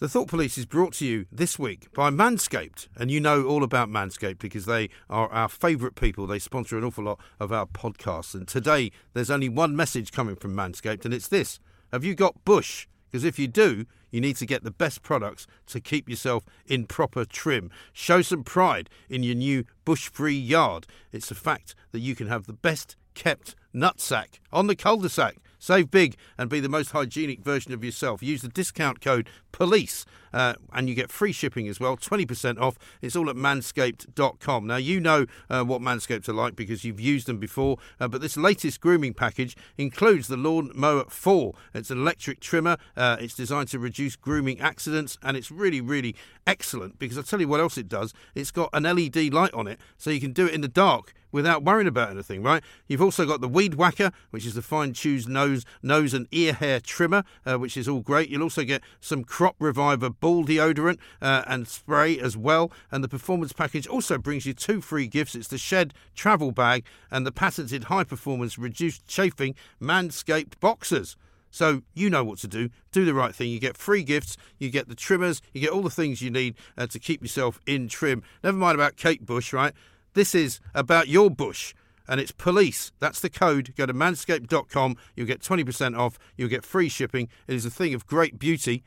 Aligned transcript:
The 0.00 0.08
Thought 0.08 0.26
Police 0.26 0.58
is 0.58 0.66
brought 0.66 0.94
to 0.94 1.06
you 1.06 1.26
this 1.30 1.56
week 1.56 1.86
by 1.92 2.10
Manscaped, 2.10 2.88
and 2.96 3.12
you 3.12 3.20
know 3.20 3.44
all 3.44 3.62
about 3.62 3.88
Manscaped 3.88 4.40
because 4.40 4.66
they 4.66 4.90
are 5.08 5.28
our 5.28 5.48
favourite 5.48 5.94
people. 5.94 6.26
They 6.26 6.40
sponsor 6.40 6.76
an 6.76 6.82
awful 6.82 7.04
lot 7.04 7.20
of 7.38 7.52
our 7.52 7.64
podcasts, 7.64 8.34
and 8.34 8.48
today 8.48 8.90
there's 9.12 9.30
only 9.30 9.48
one 9.48 9.76
message 9.76 10.10
coming 10.10 10.34
from 10.34 10.52
Manscaped, 10.52 11.04
and 11.04 11.14
it's 11.14 11.28
this: 11.28 11.60
Have 11.92 12.02
you 12.02 12.16
got 12.16 12.44
bush? 12.44 12.88
Because 13.08 13.22
if 13.22 13.38
you 13.38 13.46
do, 13.46 13.86
you 14.10 14.20
need 14.20 14.34
to 14.38 14.46
get 14.46 14.64
the 14.64 14.72
best 14.72 15.02
products 15.02 15.46
to 15.66 15.80
keep 15.80 16.08
yourself 16.08 16.44
in 16.66 16.86
proper 16.86 17.24
trim. 17.24 17.70
Show 17.92 18.20
some 18.20 18.42
pride 18.42 18.90
in 19.08 19.22
your 19.22 19.36
new 19.36 19.64
bush 19.84 20.08
free 20.08 20.36
yard. 20.36 20.88
It's 21.12 21.30
a 21.30 21.36
fact 21.36 21.76
that 21.92 22.00
you 22.00 22.16
can 22.16 22.26
have 22.26 22.46
the 22.46 22.52
best 22.52 22.96
kept 23.14 23.54
nutsack 23.72 24.40
on 24.52 24.66
the 24.66 24.74
cul 24.74 24.96
de 24.96 25.08
sac. 25.08 25.36
Save 25.64 25.90
big 25.90 26.16
and 26.36 26.50
be 26.50 26.60
the 26.60 26.68
most 26.68 26.90
hygienic 26.90 27.40
version 27.40 27.72
of 27.72 27.82
yourself. 27.82 28.22
Use 28.22 28.42
the 28.42 28.48
discount 28.48 29.00
code 29.00 29.30
POLICE 29.50 30.04
uh, 30.34 30.54
and 30.72 30.88
you 30.88 30.94
get 30.94 31.10
free 31.10 31.32
shipping 31.32 31.68
as 31.68 31.80
well, 31.80 31.96
20% 31.96 32.60
off. 32.60 32.76
It's 33.00 33.16
all 33.16 33.30
at 33.30 33.36
manscaped.com. 33.36 34.66
Now, 34.66 34.76
you 34.76 35.00
know 35.00 35.26
uh, 35.48 35.62
what 35.62 35.80
Manscaped 35.80 36.28
are 36.28 36.34
like 36.34 36.56
because 36.56 36.84
you've 36.84 37.00
used 37.00 37.26
them 37.26 37.38
before, 37.38 37.78
uh, 38.00 38.08
but 38.08 38.20
this 38.20 38.36
latest 38.36 38.80
grooming 38.80 39.14
package 39.14 39.56
includes 39.78 40.26
the 40.28 40.36
Lawn 40.36 40.72
Mower 40.74 41.04
4. 41.08 41.54
It's 41.72 41.90
an 41.90 41.98
electric 41.98 42.40
trimmer, 42.40 42.76
uh, 42.96 43.16
it's 43.20 43.34
designed 43.34 43.68
to 43.68 43.78
reduce 43.78 44.16
grooming 44.16 44.60
accidents, 44.60 45.16
and 45.22 45.36
it's 45.36 45.50
really, 45.50 45.80
really 45.80 46.16
excellent 46.46 46.98
because 46.98 47.16
I'll 47.16 47.24
tell 47.24 47.40
you 47.40 47.48
what 47.48 47.60
else 47.60 47.78
it 47.78 47.88
does. 47.88 48.12
It's 48.34 48.50
got 48.50 48.70
an 48.72 48.82
LED 48.82 49.32
light 49.32 49.54
on 49.54 49.68
it 49.68 49.78
so 49.96 50.10
you 50.10 50.20
can 50.20 50.32
do 50.32 50.46
it 50.46 50.54
in 50.54 50.60
the 50.60 50.68
dark 50.68 51.14
without 51.34 51.64
worrying 51.64 51.88
about 51.88 52.10
anything, 52.10 52.44
right? 52.44 52.62
You've 52.86 53.02
also 53.02 53.26
got 53.26 53.40
the 53.40 53.48
Weed 53.48 53.74
Whacker, 53.74 54.12
which 54.30 54.46
is 54.46 54.54
the 54.54 54.62
fine 54.62 54.92
tuned 54.92 55.28
nose, 55.28 55.64
nose 55.82 56.14
and 56.14 56.28
ear 56.30 56.52
hair 56.52 56.78
trimmer, 56.78 57.24
uh, 57.44 57.58
which 57.58 57.76
is 57.76 57.88
all 57.88 58.00
great. 58.00 58.28
You'll 58.28 58.44
also 58.44 58.62
get 58.62 58.82
some 59.00 59.24
Crop 59.24 59.56
Reviver 59.58 60.10
ball 60.24 60.42
deodorant 60.42 60.96
uh, 61.20 61.42
and 61.46 61.68
spray 61.68 62.18
as 62.18 62.34
well. 62.34 62.72
And 62.90 63.04
the 63.04 63.08
performance 63.08 63.52
package 63.52 63.86
also 63.86 64.16
brings 64.16 64.46
you 64.46 64.54
two 64.54 64.80
free 64.80 65.06
gifts. 65.06 65.34
It's 65.34 65.48
the 65.48 65.58
Shed 65.58 65.92
travel 66.14 66.50
bag 66.50 66.86
and 67.10 67.26
the 67.26 67.30
patented 67.30 67.84
high 67.84 68.04
performance 68.04 68.56
reduced 68.56 69.06
chafing 69.06 69.54
Manscaped 69.82 70.58
boxers. 70.60 71.18
So 71.50 71.82
you 71.92 72.08
know 72.08 72.24
what 72.24 72.38
to 72.38 72.48
do. 72.48 72.70
Do 72.90 73.04
the 73.04 73.12
right 73.12 73.34
thing. 73.34 73.50
You 73.50 73.60
get 73.60 73.76
free 73.76 74.02
gifts. 74.02 74.38
You 74.56 74.70
get 74.70 74.88
the 74.88 74.94
trimmers. 74.94 75.42
You 75.52 75.60
get 75.60 75.72
all 75.72 75.82
the 75.82 75.90
things 75.90 76.22
you 76.22 76.30
need 76.30 76.54
uh, 76.78 76.86
to 76.86 76.98
keep 76.98 77.20
yourself 77.20 77.60
in 77.66 77.86
trim. 77.88 78.22
Never 78.42 78.56
mind 78.56 78.76
about 78.76 78.96
Kate 78.96 79.26
Bush, 79.26 79.52
right? 79.52 79.74
This 80.14 80.34
is 80.34 80.58
about 80.74 81.06
your 81.06 81.30
bush 81.30 81.74
and 82.08 82.18
it's 82.18 82.32
police. 82.32 82.92
That's 82.98 83.20
the 83.20 83.28
code. 83.28 83.74
Go 83.76 83.84
to 83.84 83.92
manscaped.com. 83.92 84.96
You'll 85.16 85.26
get 85.26 85.42
20% 85.42 85.98
off. 85.98 86.18
You'll 86.38 86.48
get 86.48 86.64
free 86.64 86.88
shipping. 86.88 87.28
It 87.46 87.56
is 87.56 87.66
a 87.66 87.70
thing 87.70 87.92
of 87.92 88.06
great 88.06 88.38
beauty. 88.38 88.82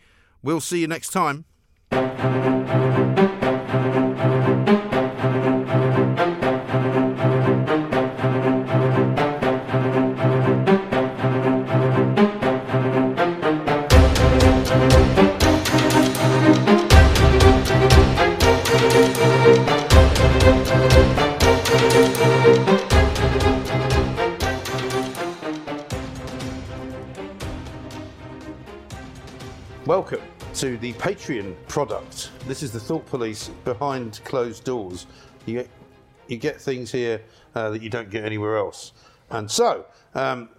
We'll 0.48 0.62
see 0.62 0.80
you 0.80 0.88
next 0.88 1.10
time. 1.10 1.44
Welcome 29.86 30.37
to 30.58 30.76
the 30.78 30.94
Patreon 30.94 31.56
product. 31.68 32.32
This 32.48 32.64
is 32.64 32.72
the 32.72 32.80
Thought 32.80 33.06
Police 33.06 33.52
behind 33.64 34.20
closed 34.26 34.64
doors. 34.64 35.06
You 35.46 35.54
get, 35.60 35.70
you 36.28 36.38
get 36.38 36.60
things 36.60 36.92
here 36.92 37.22
uh, 37.54 37.70
that 37.70 37.84
you 37.84 37.92
don't 37.92 38.10
get 38.10 38.26
anywhere 38.26 38.58
else. 38.58 38.94
And 39.30 39.52
so, 39.52 39.86
um, 40.16 40.50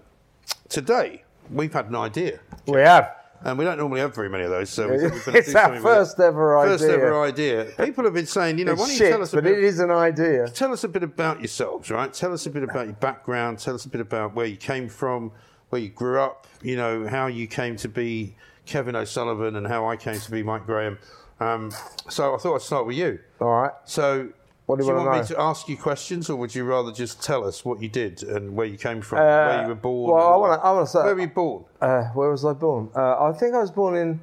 today 0.69 1.25
we've 1.51 1.73
had 1.73 1.87
an 1.87 1.97
idea. 1.97 2.39
We 2.69 2.79
have. 2.81 3.13
And 3.43 3.59
we 3.59 3.65
don't 3.65 3.77
normally 3.79 3.99
have 4.01 4.15
very 4.15 4.29
many 4.29 4.45
of 4.45 4.51
those, 4.51 4.71
so 4.71 4.89
we 4.89 4.99
thought 5.01 5.13
we'd 5.15 5.25
better 5.25 5.39
It's 5.39 5.49
our 5.57 5.63
something 5.65 5.83
with 5.83 5.93
it. 5.93 5.97
first 5.97 6.21
ever 6.21 6.59
idea. 6.59 6.79
First 6.79 6.91
ever 6.91 7.23
idea. 7.25 7.65
People 7.85 8.05
have 8.05 8.15
been 8.15 8.27
saying, 8.27 8.59
you 8.61 8.65
know, 8.67 8.73
It's 8.73 8.81
why 8.81 8.87
don't 8.87 8.93
you 8.93 8.99
shit, 8.99 9.11
tell 9.11 9.23
us 9.23 9.33
a 9.33 9.37
but 9.37 9.45
bit? 9.45 9.59
it 9.59 9.65
is 9.65 9.81
an 9.81 9.91
idea. 9.91 10.49
Tell 10.49 10.73
us 10.73 10.85
a 10.85 10.89
bit 10.89 11.03
about 11.03 11.41
yourselves, 11.41 11.91
right? 11.91 12.13
Tell 12.13 12.33
us 12.33 12.47
a 12.47 12.51
bit 12.51 12.63
about 12.63 12.87
your 12.87 12.95
background. 12.97 13.59
Tell 13.59 13.75
us 13.75 13.85
a 13.85 13.89
bit 13.89 14.01
about 14.01 14.35
where 14.37 14.47
you 14.47 14.57
came 14.57 14.89
from, 14.89 15.33
where 15.71 15.81
you 15.83 15.89
grew 15.89 16.21
up. 16.21 16.47
You 16.63 16.77
know 16.77 17.09
how 17.09 17.27
you 17.27 17.49
came 17.49 17.75
to 17.77 17.89
be 17.89 18.37
Kevin 18.69 18.95
O'Sullivan, 18.95 19.57
and 19.57 19.67
how 19.67 19.89
I 19.89 19.97
came 19.97 20.21
to 20.21 20.31
be 20.31 20.43
Mike 20.43 20.67
Graham. 20.67 20.99
Um, 21.41 21.73
so 22.09 22.35
I 22.35 22.39
thought 22.39 22.55
I'd 22.57 22.63
start 22.63 22.87
with 22.87 22.97
you. 22.97 23.19
All 23.41 23.49
right. 23.49 23.73
So. 23.85 24.29
What 24.67 24.79
do 24.79 24.85
you 24.85 24.93
want 24.93 25.07
wanna 25.09 25.23
me 25.23 25.27
to 25.29 25.41
ask 25.41 25.67
you 25.71 25.79
questions, 25.79 26.29
or 26.29 26.37
would 26.37 26.55
you 26.55 26.63
rather 26.65 26.93
just 26.93 27.23
tell 27.23 27.47
us 27.47 27.65
what 27.65 27.81
you 27.81 27.89
did 27.89 28.23
and 28.23 28.55
where 28.55 28.67
you 28.67 28.77
came 28.77 29.01
from, 29.01 29.17
Uh, 29.21 29.23
where 29.23 29.63
you 29.63 29.69
were 29.69 29.75
born? 29.75 30.13
well, 30.13 30.45
I 30.45 30.57
I 30.57 30.73
wanna 30.73 30.87
say- 30.87 31.03
where 31.05 31.15
were 31.15 31.21
you 31.23 31.29
born? 31.29 31.65
Uh, 31.81 32.03
where 32.13 32.29
was 32.31 32.45
I 32.45 32.53
born? 32.53 32.91
Uh, 32.95 33.17
I 33.25 33.33
think 33.33 33.55
I 33.55 33.61
was 33.61 33.71
born 33.71 33.97
in 33.97 34.21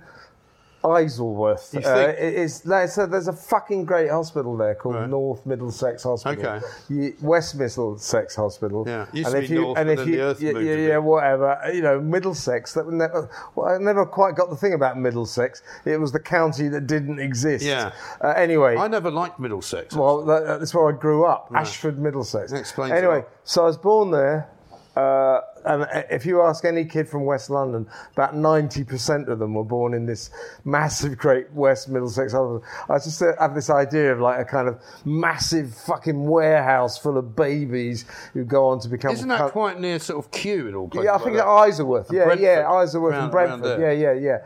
Isleworth. 0.85 1.71
You 1.73 1.79
Uh, 1.79 1.95
think? 1.95 2.17
it's, 2.19 2.59
there's, 2.59 2.97
a, 2.97 3.07
there's 3.07 3.27
a 3.27 3.33
fucking 3.33 3.85
great 3.85 4.09
hospital 4.11 4.55
there 4.55 4.75
called 4.75 4.95
Right. 4.95 5.09
North 5.09 5.45
Middlesex 5.45 6.03
Hospital. 6.03 6.45
Okay. 6.45 6.65
You, 6.89 7.15
West 7.21 7.55
Middlesex 7.55 8.35
Hospital. 8.35 8.83
Yeah, 8.87 9.05
used 9.13 9.27
and 9.27 9.35
to 9.35 9.41
if 9.43 9.49
be 9.49 9.55
you, 9.55 9.61
North, 9.61 9.77
and 9.77 9.87
but 9.87 9.91
if 9.93 9.99
then 9.99 10.07
you, 10.07 10.15
the 10.15 10.21
earth 10.21 10.41
yeah, 10.41 10.51
moved 10.53 10.65
a 10.65 10.69
yeah, 10.69 10.75
bit. 10.75 10.87
yeah, 10.89 10.97
whatever. 10.97 11.59
You 11.73 11.81
know, 11.81 11.99
Middlesex. 11.99 12.73
That 12.73 12.87
never, 12.87 13.29
well, 13.55 13.67
I 13.73 13.77
never 13.77 14.05
quite 14.05 14.35
got 14.35 14.49
the 14.49 14.55
thing 14.55 14.73
about 14.73 14.97
Middlesex. 14.97 15.61
It 15.85 15.99
was 15.99 16.11
the 16.11 16.19
county 16.19 16.67
that 16.69 16.87
didn't 16.87 17.19
exist. 17.19 17.65
Yeah. 17.65 17.91
Uh, 18.23 18.29
anyway, 18.29 18.77
I 18.77 18.87
never 18.87 19.09
liked 19.11 19.39
Middlesex. 19.39 19.95
well, 19.95 20.23
that, 20.25 20.59
that's 20.59 20.73
where 20.73 20.87
I 20.87 20.97
grew 20.97 21.25
up, 21.25 21.49
Ashford, 21.53 21.97
Middlesex. 21.99 22.51
That 22.51 22.59
explains 22.59 22.91
Anyway, 22.93 23.23
so 23.43 23.63
I 23.63 23.65
was 23.65 23.77
born 23.77 24.11
there, 24.11 24.49
uh, 24.95 25.41
and 25.65 25.87
if 26.11 26.25
you 26.25 26.41
ask 26.41 26.63
any 26.65 26.85
kid 26.85 27.07
from 27.09 27.25
West 27.25 27.49
London, 27.49 27.87
about 28.13 28.35
ninety 28.35 28.83
percent 28.83 29.29
of 29.29 29.39
them 29.39 29.53
were 29.53 29.63
born 29.63 29.93
in 29.93 30.05
this 30.05 30.29
massive, 30.63 31.17
great 31.17 31.51
West 31.53 31.89
Middlesex. 31.89 32.33
I 32.33 32.97
just 32.97 33.21
uh, 33.21 33.33
have 33.39 33.55
this 33.55 33.69
idea 33.69 34.11
of 34.13 34.19
like 34.19 34.39
a 34.39 34.45
kind 34.45 34.67
of 34.67 34.79
massive 35.05 35.75
fucking 35.75 36.27
warehouse 36.27 36.97
full 36.97 37.17
of 37.17 37.35
babies 37.35 38.05
who 38.33 38.45
go 38.45 38.67
on 38.67 38.79
to 38.81 38.89
become. 38.89 39.11
Isn't 39.11 39.29
that 39.29 39.39
co- 39.39 39.49
quite 39.49 39.79
near 39.79 39.99
sort 39.99 40.23
of 40.23 40.31
Kew 40.31 40.67
in 40.67 40.75
all 40.75 40.87
places? 40.87 41.05
Yeah, 41.05 41.11
I 41.11 41.15
like 41.15 41.23
think 41.23 41.35
that? 41.37 41.47
at 41.47 41.49
Isleworth. 41.49 42.09
And 42.09 42.17
Yeah, 42.17 42.23
Brentford, 42.25 42.43
yeah, 42.45 42.71
Isleworth 42.71 43.11
round- 43.11 43.23
and 43.23 43.31
Brentford. 43.31 43.81
Yeah, 43.81 43.91
yeah, 43.91 44.13
yeah. 44.13 44.37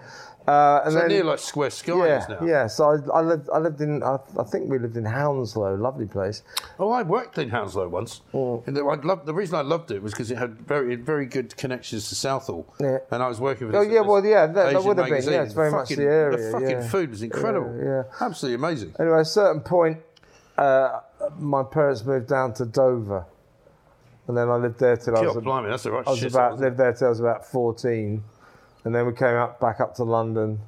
Uh, 0.47 0.81
and 0.83 0.93
So 0.93 0.99
then, 0.99 1.07
near 1.09 1.23
like 1.25 1.37
Square 1.39 1.69
Skies 1.69 2.23
yeah, 2.27 2.35
now. 2.39 2.45
yeah. 2.45 2.67
So 2.67 2.85
I, 3.13 3.19
I 3.19 3.21
lived. 3.21 3.49
I 3.53 3.59
lived 3.59 3.81
in. 3.81 4.01
I, 4.01 4.17
I 4.39 4.43
think 4.43 4.67
we 4.69 4.79
lived 4.79 4.97
in 4.97 5.05
Hounslow, 5.05 5.75
lovely 5.75 6.07
place. 6.07 6.41
Oh, 6.79 6.89
I 6.91 7.03
worked 7.03 7.37
in 7.37 7.49
Hounslow 7.49 7.87
once. 7.89 8.21
Oh. 8.33 8.63
And 8.65 8.75
the, 8.75 8.83
I 8.83 8.95
loved, 8.95 9.27
the 9.27 9.33
reason 9.33 9.55
I 9.57 9.61
loved 9.61 9.91
it 9.91 10.01
was 10.01 10.13
because 10.13 10.31
it 10.31 10.37
had 10.39 10.59
very 10.61 10.95
very 10.95 11.27
good 11.27 11.55
connections 11.57 12.09
to 12.09 12.15
Southall. 12.15 12.65
Yeah. 12.79 12.97
And 13.11 13.21
I 13.21 13.27
was 13.27 13.39
working 13.39 13.67
with 13.67 13.75
Oh, 13.75 13.81
yeah, 13.81 14.01
well, 14.01 14.25
yeah, 14.25 14.47
that- 14.47 14.73
that 14.73 14.83
would 14.83 14.97
have 14.97 15.09
been, 15.09 15.23
yeah, 15.23 15.43
it's 15.43 15.53
very 15.53 15.71
much 15.71 15.89
the 15.89 16.01
area, 16.03 16.37
The 16.37 16.51
fucking 16.51 16.69
yeah. 16.69 16.87
food 16.87 17.09
was 17.11 17.21
incredible. 17.21 17.75
Yeah, 17.77 17.83
yeah. 17.85 18.03
Absolutely 18.25 18.55
amazing. 18.55 18.95
Anyway, 18.99 19.15
at 19.17 19.21
a 19.21 19.25
certain 19.25 19.61
point, 19.61 19.99
uh, 20.57 21.01
my 21.37 21.61
parents 21.63 22.03
moved 22.05 22.27
down 22.27 22.53
to 22.55 22.65
Dover, 22.65 23.25
and 24.27 24.35
then 24.35 24.49
I 24.49 24.55
lived 24.55 24.79
there 24.79 24.97
till 24.97 25.15
I 25.15 25.21
was, 25.21 25.35
blimey, 25.43 25.69
that's 25.69 25.83
the 25.83 25.91
right 25.91 26.07
I 26.07 26.09
was 26.11 26.19
shit, 26.19 26.31
about 26.33 26.59
lived 26.59 26.77
there 26.77 26.93
till 26.93 27.07
I 27.07 27.09
was 27.09 27.19
about 27.19 27.45
fourteen, 27.45 28.23
and 28.83 28.93
then 28.95 29.05
we 29.05 29.13
came 29.13 29.35
up 29.35 29.59
back 29.59 29.79
up 29.79 29.95
to 29.95 30.03
London. 30.03 30.59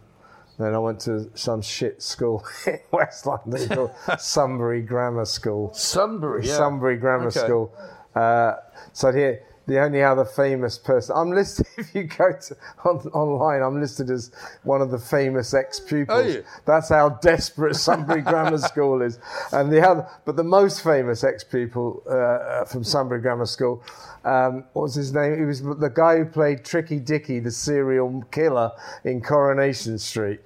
Then 0.60 0.75
I 0.75 0.78
went 0.80 1.00
to 1.02 1.30
some 1.34 1.62
shit 1.62 2.04
school 2.04 2.46
in 2.68 2.80
West 2.92 3.25
London 3.25 3.68
called 3.69 3.92
Sunbury 4.19 4.81
Grammar 4.81 5.25
School. 5.25 5.74
Sunbury, 5.74 6.46
yeah. 6.46 6.56
Sunbury 6.56 6.98
Grammar 6.98 7.28
Okay. 7.28 7.40
School. 7.40 7.74
Uh, 8.13 8.56
so 8.94 9.12
here, 9.12 9.42
the 9.71 9.79
only 9.79 10.03
other 10.03 10.25
famous 10.25 10.77
person. 10.77 11.15
I'm 11.18 11.31
listed. 11.31 11.65
If 11.77 11.95
you 11.95 12.03
go 12.03 12.31
to 12.31 12.56
on, 12.85 12.97
online, 13.13 13.63
I'm 13.63 13.79
listed 13.79 14.09
as 14.12 14.31
one 14.63 14.81
of 14.81 14.91
the 14.91 15.00
famous 15.00 15.53
ex-pupils. 15.53 16.25
Are 16.25 16.29
you? 16.29 16.44
That's 16.65 16.89
how 16.89 17.09
desperate 17.21 17.75
Sunbury 17.75 18.21
Grammar 18.21 18.57
School 18.71 19.01
is. 19.01 19.18
And 19.51 19.71
the 19.71 19.81
other, 19.88 20.07
but 20.25 20.35
the 20.35 20.44
most 20.44 20.83
famous 20.83 21.23
ex-pupil 21.23 22.03
uh, 22.06 22.12
uh, 22.13 22.65
from 22.65 22.83
Sunbury 22.83 23.21
Grammar 23.21 23.45
School. 23.45 23.83
Um, 24.23 24.65
what 24.73 24.83
was 24.83 24.95
his 24.95 25.13
name? 25.13 25.38
He 25.39 25.45
was 25.45 25.62
the 25.63 25.91
guy 25.94 26.18
who 26.18 26.25
played 26.25 26.63
Tricky 26.63 27.00
Dicky, 27.00 27.39
the 27.39 27.51
serial 27.51 28.23
killer 28.31 28.71
in 29.03 29.21
Coronation 29.21 29.97
Street. 29.97 30.41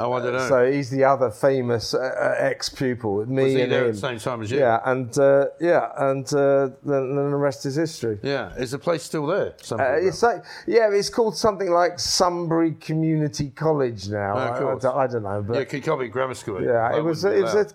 Oh, 0.00 0.12
I 0.12 0.20
don't 0.20 0.32
know. 0.32 0.48
So 0.48 0.70
he's 0.70 0.90
the 0.90 1.04
other 1.04 1.30
famous 1.30 1.92
uh, 1.92 1.98
uh, 1.98 2.34
ex-pupil. 2.38 3.26
Me 3.26 3.42
Was 3.42 3.52
he 3.52 3.60
and 3.62 3.72
there 3.72 3.82
him. 3.82 3.88
at 3.88 3.94
the 3.94 4.00
same 4.00 4.18
time 4.18 4.42
as 4.42 4.50
you? 4.50 4.58
Yeah, 4.58 4.80
and 4.84 5.16
uh, 5.18 5.46
yeah, 5.60 5.90
and 5.96 6.26
uh, 6.32 6.68
then, 6.84 7.16
then 7.16 7.30
the 7.30 7.36
rest 7.36 7.66
is 7.66 7.74
history. 7.76 8.18
yeah, 8.22 8.54
is 8.56 8.70
the 8.70 8.78
place 8.78 9.02
still 9.02 9.26
there? 9.26 9.54
Uh, 9.72 9.96
it's 9.98 10.22
like, 10.22 10.44
yeah, 10.66 10.88
it's 10.92 11.10
called 11.10 11.36
something 11.36 11.70
like 11.70 11.98
Sunbury 11.98 12.72
Community 12.74 13.50
College 13.50 14.08
now. 14.08 14.34
Oh, 14.34 14.38
I, 14.38 14.56
I 14.56 14.58
cool. 14.58 14.78
don't, 14.78 14.96
I 14.96 15.06
don't 15.06 15.22
know, 15.24 15.36
yeah, 15.40 15.40
but 15.40 15.68
Kirkcaldy 15.68 16.10
Grammar 16.10 16.34
School. 16.34 16.62
yeah, 16.62 16.96
it 16.96 17.02
was 17.02 17.24
it 17.24 17.42
was 17.42 17.54
a 17.54 17.66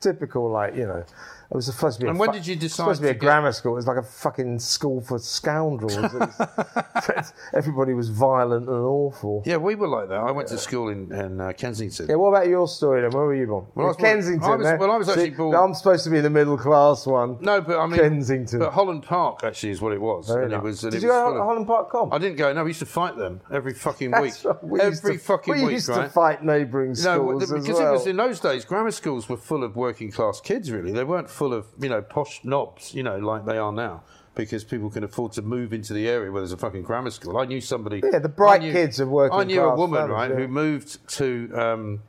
typical 0.00 0.50
like 0.50 0.74
you 0.74 0.86
know. 0.86 1.04
It 1.52 1.56
was 1.56 1.66
supposed 1.66 1.98
to 1.98 2.04
be. 2.04 2.08
And 2.08 2.16
a 2.16 2.18
when 2.20 2.30
fu- 2.30 2.36
did 2.38 2.46
you 2.46 2.56
decide 2.56 2.76
Supposed 2.84 3.00
to 3.00 3.02
be 3.02 3.06
to 3.08 3.10
a 3.10 3.14
get- 3.14 3.20
grammar 3.20 3.52
school. 3.52 3.72
It 3.72 3.76
was 3.76 3.86
like 3.86 3.98
a 3.98 4.02
fucking 4.02 4.58
school 4.58 5.02
for 5.02 5.18
scoundrels. 5.18 5.98
Was- 5.98 7.32
everybody 7.54 7.92
was 7.92 8.08
violent 8.08 8.68
and 8.68 8.76
awful. 8.84 9.42
Yeah, 9.44 9.58
we 9.58 9.74
were 9.74 9.86
like 9.88 10.08
that. 10.08 10.16
I 10.18 10.30
went 10.30 10.48
to 10.48 10.56
school 10.58 10.88
in, 10.88 11.12
in 11.12 11.40
uh, 11.42 11.52
Kensington. 11.52 12.06
Yeah, 12.08 12.14
what 12.16 12.28
about 12.30 12.48
your 12.48 12.66
story 12.68 13.02
then? 13.02 13.10
Where 13.10 13.24
were 13.26 13.34
you 13.34 13.46
born? 13.46 13.66
Well, 13.74 13.86
I 13.86 13.88
was 13.88 13.96
Kensington. 13.98 14.42
I 14.50 14.56
was- 14.56 14.66
eh? 14.66 14.76
well, 14.76 14.90
I 14.90 14.96
was 14.96 15.08
actually 15.10 15.24
See, 15.30 15.36
born- 15.36 15.54
I'm 15.56 15.74
supposed 15.74 16.04
to 16.04 16.10
be 16.10 16.20
the 16.20 16.30
middle 16.30 16.56
class 16.56 17.06
one. 17.06 17.36
No, 17.42 17.60
but 17.60 17.78
I 17.78 17.86
mean 17.86 18.00
Kensington. 18.00 18.60
But 18.60 18.72
Holland 18.72 19.02
Park 19.02 19.40
actually 19.44 19.72
is 19.72 19.82
what 19.82 19.92
it 19.92 20.00
was. 20.00 20.28
Very 20.28 20.46
and 20.46 20.54
it 20.54 20.62
was. 20.62 20.82
and 20.84 20.92
Did 20.92 20.98
it 20.98 21.02
you 21.06 21.12
was 21.12 21.32
go 21.32 21.36
to 21.38 21.42
Holland 21.42 21.66
Park 21.66 21.90
Comp? 21.90 22.14
I 22.14 22.18
didn't 22.18 22.36
go. 22.36 22.52
No, 22.52 22.64
we 22.64 22.70
used 22.70 22.80
to 22.80 22.86
fight 22.86 23.16
them 23.16 23.40
every 23.52 23.74
fucking 23.74 24.10
That's 24.10 24.44
week. 24.44 24.54
We 24.62 24.80
every 24.80 25.16
to, 25.16 25.18
fucking 25.22 25.52
we 25.54 25.60
week, 25.60 25.66
We 25.66 25.72
used 25.74 25.88
right? 25.90 26.04
to 26.04 26.08
fight 26.08 26.42
neighbouring 26.42 26.94
schools. 26.94 27.50
No, 27.50 27.56
because 27.56 27.68
as 27.68 27.78
it 27.78 27.90
was 27.90 28.06
in 28.06 28.16
those 28.16 28.40
days, 28.40 28.64
grammar 28.64 28.90
schools 28.90 29.28
were 29.28 29.36
full 29.36 29.64
of 29.64 29.76
working 29.76 30.10
class 30.10 30.40
kids. 30.40 30.70
Really, 30.70 30.92
they 30.92 31.04
weren't 31.04 31.28
full 31.42 31.52
of 31.52 31.66
you 31.80 31.88
know 31.88 32.00
posh 32.00 32.44
knobs, 32.44 32.94
you 32.94 33.02
know, 33.02 33.18
like 33.18 33.44
they 33.44 33.58
are 33.58 33.72
now. 33.72 34.02
Because 34.34 34.64
people 34.64 34.88
can 34.88 35.04
afford 35.04 35.32
to 35.32 35.42
move 35.42 35.74
into 35.74 35.92
the 35.92 36.08
area 36.08 36.32
where 36.32 36.40
there's 36.40 36.52
a 36.52 36.56
fucking 36.56 36.84
grammar 36.84 37.10
school. 37.10 37.36
I 37.36 37.44
knew 37.44 37.60
somebody. 37.60 38.00
Yeah, 38.02 38.18
the 38.18 38.30
bright 38.30 38.62
knew- 38.62 38.72
kids 38.72 38.98
are 38.98 39.06
working 39.06 39.38
I 39.38 39.44
knew 39.44 39.60
a 39.60 39.76
woman, 39.76 40.00
families, 40.00 40.14
right, 40.14 40.30
yeah. 40.30 40.36
who 40.36 40.48
moved 40.48 41.06
to 41.18 41.50
um, 41.54 42.02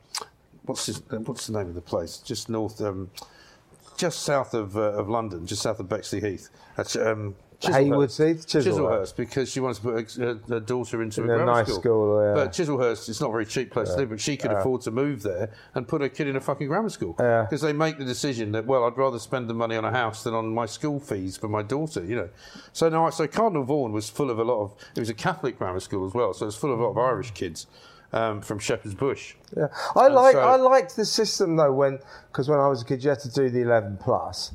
what's 0.64 0.86
his, 0.86 1.02
what's 1.10 1.48
the 1.48 1.58
name 1.58 1.68
of 1.68 1.74
the 1.74 1.82
place? 1.82 2.16
Just 2.18 2.48
north, 2.48 2.80
um, 2.80 3.10
just 3.98 4.22
south 4.22 4.54
of 4.54 4.76
uh, 4.76 4.92
of 5.00 5.10
London, 5.10 5.46
just 5.46 5.62
south 5.62 5.80
of 5.80 5.88
Bexley 5.88 6.20
Heath. 6.20 6.48
That's 6.76 6.96
um, 6.96 7.34
Hayward. 7.72 8.10
Heath? 8.10 8.46
Chislehurst. 8.46 9.16
Because 9.16 9.50
she 9.50 9.60
wants 9.60 9.78
to 9.78 9.84
put 9.84 10.18
a, 10.18 10.30
a, 10.54 10.56
a 10.56 10.60
daughter 10.60 11.02
into 11.02 11.22
In 11.22 11.30
a 11.30 11.32
a 11.32 11.36
grammar 11.36 11.52
nice 11.52 11.66
school. 11.66 11.80
school, 11.80 12.24
yeah. 12.24 12.34
But 12.34 12.52
Chislehurst, 12.52 13.08
it's 13.08 13.20
not 13.20 13.28
a 13.28 13.32
very 13.32 13.46
cheap 13.46 13.70
place 13.70 13.88
to 13.90 13.96
live, 13.96 14.10
but 14.10 14.20
she 14.20 14.36
could 14.36 14.52
afford 14.52 14.82
to 14.82 14.90
move 14.90 15.22
there 15.22 15.50
and 15.74 15.86
put 15.86 16.00
her 16.02 16.08
kid 16.08 16.28
in 16.28 16.36
a 16.36 16.40
fucking 16.40 16.68
grammar 16.68 16.88
school. 16.90 17.16
Yeah. 17.18 17.42
Because 17.42 17.60
they 17.62 17.72
make 17.72 17.98
the 17.98 18.04
decision 18.04 18.52
that, 18.52 18.66
well, 18.66 18.84
I'd 18.84 18.96
rather 18.96 19.18
spend 19.18 19.48
the 19.48 19.54
money 19.54 19.76
on 19.76 19.84
a 19.84 19.90
house 19.90 20.24
than 20.24 20.34
on 20.34 20.52
my 20.54 20.66
school 20.66 21.00
fees 21.00 21.36
for 21.36 21.48
my 21.48 21.62
daughter, 21.62 22.04
you 22.04 22.16
know. 22.16 22.28
So 22.72 22.88
now, 22.88 23.10
so 23.10 23.26
Cardinal 23.26 23.64
Vaughan 23.64 23.92
was 23.92 24.08
full 24.10 24.30
of 24.30 24.38
a 24.38 24.44
lot 24.44 24.60
of, 24.62 24.74
it 24.96 25.00
was 25.00 25.08
a 25.10 25.14
Catholic 25.14 25.58
grammar 25.58 25.80
school 25.80 26.06
as 26.06 26.14
well, 26.14 26.32
so 26.34 26.44
it 26.44 26.46
was 26.46 26.56
full 26.56 26.72
of 26.72 26.80
a 26.80 26.82
lot 26.82 26.90
of 26.90 26.98
Irish 26.98 27.30
kids 27.32 27.66
um, 28.12 28.40
from 28.40 28.58
Shepherd's 28.60 28.94
Bush. 28.94 29.34
Yeah, 29.56 29.68
I 29.96 30.06
like 30.08 30.34
so- 30.34 30.40
I 30.40 30.56
liked 30.56 30.94
the 30.96 31.04
system 31.04 31.56
though 31.56 31.72
when 31.72 31.98
because 32.30 32.48
when 32.48 32.60
I 32.60 32.68
was 32.68 32.82
a 32.82 32.84
kid 32.84 33.02
you 33.02 33.10
had 33.10 33.18
to 33.20 33.28
do 33.30 33.50
the 33.50 33.62
eleven 33.62 33.96
plus, 34.00 34.52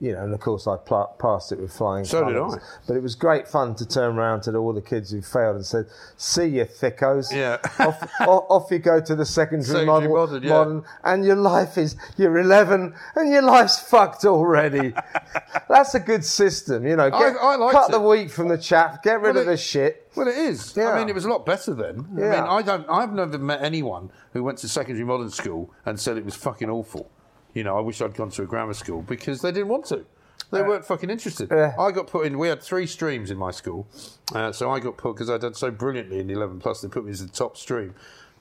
you 0.00 0.12
know, 0.12 0.24
and 0.24 0.34
of 0.34 0.40
course 0.40 0.66
I 0.66 0.76
pl- 0.76 1.14
passed 1.18 1.52
it 1.52 1.58
with 1.58 1.72
flying 1.72 2.04
So 2.04 2.24
did 2.24 2.34
colours. 2.34 2.54
I. 2.56 2.58
But 2.86 2.96
it 2.96 3.02
was 3.02 3.14
great 3.14 3.48
fun 3.48 3.74
to 3.76 3.86
turn 3.86 4.18
around 4.18 4.42
to 4.42 4.54
all 4.56 4.72
the 4.74 4.82
kids 4.82 5.10
who 5.10 5.22
failed 5.22 5.56
and 5.56 5.64
said, 5.64 5.86
"See 6.18 6.46
you 6.46 6.64
thickos." 6.66 7.32
Yeah. 7.32 7.58
off, 7.78 8.02
off, 8.20 8.44
off 8.48 8.70
you 8.70 8.78
go 8.78 9.00
to 9.00 9.14
the 9.16 9.24
secondary, 9.24 9.64
Secondary 9.64 9.86
model, 9.86 10.14
modern, 10.16 10.42
yeah. 10.42 10.48
modern, 10.50 10.84
and 11.04 11.24
your 11.24 11.36
life 11.36 11.78
is 11.78 11.96
you're 12.18 12.38
eleven 12.38 12.94
and 13.14 13.30
your 13.32 13.42
life's 13.42 13.78
fucked 13.80 14.24
already. 14.24 14.92
That's 15.68 15.94
a 15.94 16.00
good 16.00 16.24
system, 16.24 16.86
you 16.86 16.96
know. 16.96 17.10
Get, 17.10 17.36
I 17.40 17.56
liked 17.56 17.72
cut 17.72 17.90
the 17.90 18.00
it. 18.00 18.06
wheat 18.08 18.30
from 18.30 18.48
the 18.48 18.58
chaff, 18.58 19.02
get 19.02 19.20
rid 19.20 19.34
Well, 19.34 19.42
of 19.42 19.48
it- 19.48 19.50
the 19.52 19.56
shit. 19.56 20.02
Well, 20.14 20.28
it 20.28 20.36
is. 20.36 20.74
Yeah. 20.76 20.90
I 20.92 20.98
mean, 20.98 21.08
it 21.10 21.14
was 21.14 21.26
a 21.26 21.28
lot 21.28 21.44
better 21.44 21.74
then. 21.74 22.06
I 22.12 22.14
mean, 22.14 22.24
I 22.32 22.62
don't. 22.62 22.86
I've 22.88 23.12
never 23.12 23.36
met 23.38 23.62
anyone 23.62 24.10
who 24.32 24.42
went 24.42 24.56
to 24.58 24.68
secondary 24.68 25.04
modern 25.04 25.28
school 25.30 25.72
and 25.84 26.00
said 26.00 26.16
it 26.16 26.24
was 26.24 26.34
fucking 26.34 26.70
awful. 26.70 27.10
You 27.56 27.64
know, 27.64 27.74
I 27.74 27.80
wish 27.80 28.02
I'd 28.02 28.12
gone 28.12 28.28
to 28.32 28.42
a 28.42 28.46
grammar 28.46 28.74
school 28.74 29.00
because 29.00 29.40
they 29.40 29.50
didn't 29.50 29.68
want 29.68 29.86
to. 29.86 30.04
They 30.52 30.60
weren't 30.60 30.84
fucking 30.84 31.08
interested. 31.08 31.48
Yeah. 31.50 31.72
I 31.78 31.90
got 31.90 32.06
put 32.06 32.26
in. 32.26 32.38
We 32.38 32.48
had 32.48 32.62
three 32.62 32.86
streams 32.86 33.30
in 33.30 33.38
my 33.38 33.50
school, 33.50 33.88
uh, 34.34 34.52
so 34.52 34.70
I 34.70 34.78
got 34.78 34.98
put 34.98 35.14
because 35.14 35.30
I'd 35.30 35.40
done 35.40 35.54
so 35.54 35.70
brilliantly 35.70 36.18
in 36.18 36.26
the 36.26 36.34
eleven 36.34 36.60
plus. 36.60 36.82
They 36.82 36.88
put 36.88 37.06
me 37.06 37.12
as 37.12 37.26
the 37.26 37.32
top 37.32 37.56
stream, 37.56 37.94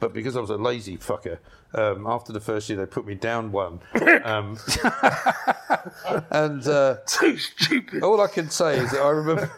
but 0.05 0.13
because 0.13 0.37
I 0.37 0.39
was 0.39 0.51
a 0.51 0.55
lazy 0.57 0.97
fucker, 0.97 1.39
um, 1.73 2.05
after 2.05 2.31
the 2.31 2.39
first 2.39 2.69
year 2.69 2.77
they 2.77 2.85
put 2.85 3.07
me 3.07 3.15
down 3.15 3.51
one. 3.51 3.79
Um, 4.23 4.57
and 6.31 6.65
uh, 6.67 6.97
Too 7.05 7.37
stupid. 7.37 8.01
all 8.03 8.21
I 8.21 8.27
can 8.27 8.49
say 8.49 8.77
is 8.77 8.91
that 8.91 9.01
I 9.01 9.09
remember 9.09 9.51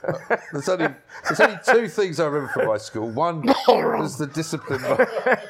there's 0.51 0.67
only 0.67 0.89
there's 1.23 1.39
only 1.39 1.59
two 1.65 1.87
things 1.87 2.19
I 2.19 2.25
remember 2.25 2.51
from 2.53 2.67
my 2.67 2.77
school. 2.77 3.09
One 3.09 3.41
was 3.67 4.17
the 4.17 4.27
discipline. 4.27 4.81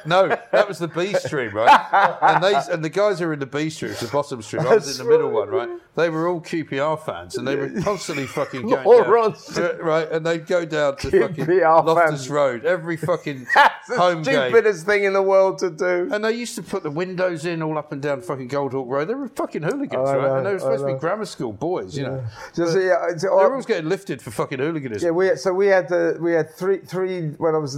No, 0.06 0.28
that 0.52 0.68
was 0.68 0.78
the 0.78 0.88
B 0.88 1.14
stream, 1.14 1.54
right? 1.54 2.18
And 2.22 2.44
they 2.44 2.54
and 2.72 2.84
the 2.84 2.90
guys 2.90 3.18
who 3.18 3.26
were 3.26 3.32
in 3.32 3.40
the 3.40 3.46
B 3.46 3.70
stream, 3.70 3.92
the 4.00 4.08
bottom 4.12 4.40
stream, 4.42 4.66
I 4.66 4.74
was 4.74 4.98
in 4.98 5.04
the 5.04 5.10
middle 5.10 5.30
one, 5.30 5.48
right? 5.48 5.68
They 5.96 6.10
were 6.10 6.28
all 6.28 6.40
QPR 6.40 7.04
fans, 7.04 7.36
and 7.36 7.46
they 7.46 7.56
were 7.56 7.70
constantly 7.80 8.26
fucking 8.26 8.68
going 8.68 8.84
Morons. 8.84 9.46
down, 9.46 9.78
right? 9.78 10.08
And 10.10 10.24
they'd 10.24 10.46
go 10.46 10.64
down 10.64 10.96
to 10.98 11.10
fucking 11.10 11.46
QPR 11.46 11.84
Loftus 11.84 12.10
fans. 12.10 12.30
Road 12.30 12.64
every 12.64 12.96
fucking 12.96 13.46
That's 13.54 13.96
home 13.96 14.22
game. 14.22 14.52
Thing 14.88 15.04
in 15.04 15.12
the 15.12 15.22
world 15.22 15.58
to 15.58 15.70
do. 15.70 16.08
And 16.10 16.24
they 16.24 16.32
used 16.32 16.54
to 16.56 16.62
put 16.62 16.82
the 16.82 16.90
windows 16.90 17.44
in 17.44 17.62
all 17.62 17.76
up 17.76 17.92
and 17.92 18.00
down 18.00 18.22
fucking 18.22 18.48
Goldhawk 18.48 18.88
Road. 18.88 19.06
They 19.08 19.14
were 19.14 19.28
fucking 19.28 19.62
hooligans, 19.62 20.08
right? 20.08 20.22
know, 20.22 20.34
and 20.36 20.46
they 20.46 20.52
were 20.54 20.58
supposed 20.58 20.84
to 20.86 20.94
be 20.94 20.98
grammar 20.98 21.26
school 21.26 21.52
boys, 21.52 21.96
you 21.96 22.04
know. 22.04 22.24
Just, 22.56 22.74
yeah, 22.76 22.94
uh, 22.94 23.06
it's- 23.08 23.22
They 23.22 23.28
were 23.28 23.62
getting 23.62 23.88
lifted 23.88 24.22
for 24.22 24.30
fucking 24.30 24.58
hooliganism. 24.58 25.06
Yeah, 25.06 25.10
we 25.12 25.36
so 25.36 25.52
we 25.52 25.66
had 25.66 25.88
the 25.88 26.16
we 26.20 26.32
had 26.32 26.50
three 26.54 26.78
three 26.78 27.28
when 27.36 27.54
I 27.54 27.58
was 27.58 27.76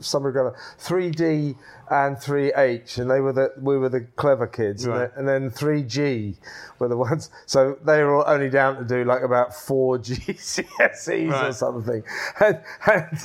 Sunbury 0.00 0.32
grammar 0.34 0.54
three 0.78 1.10
D 1.10 1.56
and 1.90 2.18
three 2.18 2.52
H, 2.54 2.98
and 2.98 3.10
they 3.10 3.20
were 3.20 3.32
the 3.32 3.52
we 3.60 3.76
were 3.78 3.88
the 3.88 4.02
clever 4.16 4.46
kids, 4.46 4.86
Right. 4.86 5.10
and, 5.16 5.28
then, 5.28 5.50
three 5.50 5.82
G 5.82 6.36
were 6.78 6.88
the 6.88 6.96
ones. 6.96 7.30
So 7.46 7.76
they 7.84 8.02
were 8.02 8.14
all 8.16 8.24
only 8.26 8.48
down 8.50 8.76
to 8.76 8.84
do 8.84 9.04
like 9.04 9.22
about 9.22 9.54
four 9.54 9.98
GCSEs 9.98 11.32
or 11.48 11.52
something, 11.52 12.02
and, 12.40 12.60
and 12.86 13.18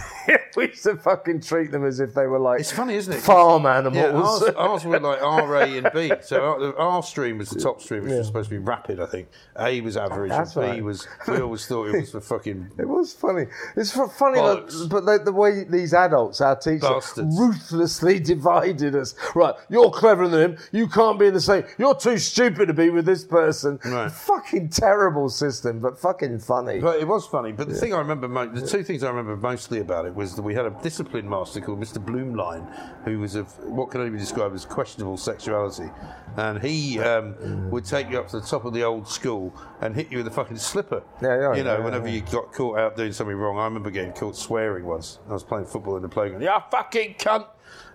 we 0.55 0.67
used 0.67 0.83
to 0.83 0.95
fucking 0.95 1.41
treat 1.41 1.71
them 1.71 1.85
as 1.85 1.99
if 1.99 2.13
they 2.13 2.25
were 2.27 2.39
like 2.39 2.59
It's 2.59 2.71
funny, 2.71 2.95
isn't 2.95 3.13
it? 3.13 3.19
farm 3.19 3.63
Yeah, 3.63 3.77
animals. 3.77 4.43
ours, 4.43 4.53
ours 4.55 4.85
were 4.85 4.99
like 4.99 5.21
R, 5.21 5.55
A, 5.55 5.77
and 5.77 5.89
B. 5.93 6.11
So 6.21 6.41
our, 6.43 6.59
the- 6.59 6.75
our 6.77 7.03
stream 7.03 7.37
was 7.39 7.49
the 7.49 7.59
top 7.59 7.81
stream, 7.81 8.03
which 8.03 8.11
was 8.13 8.27
supposed 8.27 8.49
to 8.49 8.55
be 8.55 8.59
rapid, 8.59 8.99
I 8.99 9.05
think. 9.05 9.27
A 9.59 9.81
was 9.81 9.97
average, 9.97 10.29
That's 10.31 10.55
and 10.55 10.65
B 10.65 10.71
right. 10.71 10.83
was. 10.83 11.07
We 11.27 11.39
always 11.41 11.65
thought 11.67 11.87
it 11.87 11.99
was 11.99 12.11
for 12.11 12.21
fucking. 12.21 12.71
It 12.79 12.87
was 12.87 13.13
funny. 13.13 13.45
It's 13.75 13.91
fu- 13.91 14.07
funny, 14.07 14.39
that, 14.39 14.87
but 14.89 15.05
the, 15.05 15.19
the 15.25 15.31
way 15.33 15.63
these 15.63 15.93
adults, 15.93 16.41
our 16.41 16.55
teachers, 16.55 16.81
Bastards. 16.81 17.37
ruthlessly 17.39 18.19
divided 18.33 18.95
us. 18.95 19.15
Right, 19.35 19.55
you're 19.69 19.89
cleverer 19.91 20.27
than 20.27 20.41
him. 20.51 20.57
You 20.71 20.87
can't 20.87 21.19
be 21.19 21.27
in 21.27 21.33
the 21.33 21.41
same. 21.41 21.63
You're 21.77 21.95
too 21.95 22.17
stupid 22.17 22.67
to 22.67 22.73
be 22.73 22.89
with 22.89 23.05
this 23.05 23.23
person. 23.25 23.79
Right. 23.85 24.11
Fucking 24.11 24.69
terrible 24.69 25.29
system, 25.29 25.79
but 25.79 25.97
fucking 25.99 26.39
funny. 26.39 26.79
But 26.79 26.99
it 26.99 27.07
was 27.07 27.25
funny. 27.25 27.51
But 27.51 27.67
the 27.69 27.75
thing 27.75 27.93
I 27.93 27.97
remember, 27.99 28.27
mo- 28.27 28.47
the 28.53 28.65
two 28.65 28.83
things 28.83 29.03
I 29.03 29.09
remember 29.09 29.35
mostly 29.35 29.79
about 29.79 30.05
it 30.05 30.13
was 30.15 30.36
that 30.37 30.43
we 30.43 30.53
had 30.55 30.65
a 30.65 30.69
discipline 30.81 31.29
master 31.29 31.59
called 31.59 31.79
Mr. 31.79 32.03
Bloomline, 32.03 32.65
who 33.03 33.19
was 33.19 33.35
of 33.35 33.47
what 33.65 33.91
can 33.91 33.99
only 33.99 34.11
be 34.11 34.17
described 34.17 34.55
as 34.55 34.65
questionable 34.65 35.17
sexuality, 35.17 35.89
and 36.37 36.61
he 36.61 36.99
um, 36.99 37.69
would 37.69 37.83
take 37.83 38.09
you 38.09 38.19
up 38.19 38.27
to 38.29 38.39
the 38.39 38.45
top 38.45 38.63
of 38.65 38.73
the 38.73 38.83
old 38.83 39.07
school 39.07 39.53
and 39.81 39.95
hit 39.95 40.11
you 40.11 40.19
with 40.19 40.27
a 40.27 40.31
fucking 40.31 40.57
slipper. 40.57 41.03
Yeah, 41.21 41.39
yeah, 41.39 41.55
You 41.55 41.63
know, 41.63 41.77
yeah, 41.77 41.83
whenever 41.83 42.07
yeah. 42.07 42.15
you 42.15 42.21
got 42.21 42.53
caught 42.53 42.79
out 42.79 42.95
doing 42.95 43.11
something 43.11 43.35
wrong. 43.35 43.57
I 43.59 43.65
remember 43.65 43.91
getting 43.91 44.13
caught 44.13 44.35
swearing 44.35 44.85
once. 44.85 45.19
I 45.29 45.33
was 45.33 45.43
playing 45.43 45.65
football 45.65 45.97
in 45.97 46.03
the 46.03 46.09
playground. 46.09 46.41
Yeah, 46.41 46.59
fucking 46.59 47.15
cunt. 47.15 47.47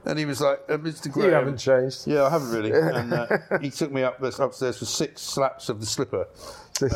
And 0.04 0.18
he 0.18 0.24
was 0.24 0.40
like, 0.40 0.60
uh, 0.68 0.78
Mr. 0.78 1.10
Graham. 1.10 1.28
you 1.28 1.34
haven't 1.34 1.58
changed. 1.58 2.06
Yeah, 2.06 2.24
I 2.24 2.30
haven't 2.30 2.50
really. 2.50 2.72
And 2.72 3.12
uh, 3.12 3.26
he 3.60 3.70
took 3.70 3.92
me 3.92 4.02
up 4.02 4.18
this, 4.20 4.38
upstairs 4.40 4.78
for 4.78 4.84
six 4.84 5.22
slaps 5.22 5.68
of 5.68 5.78
the 5.78 5.86
slipper, 5.86 6.26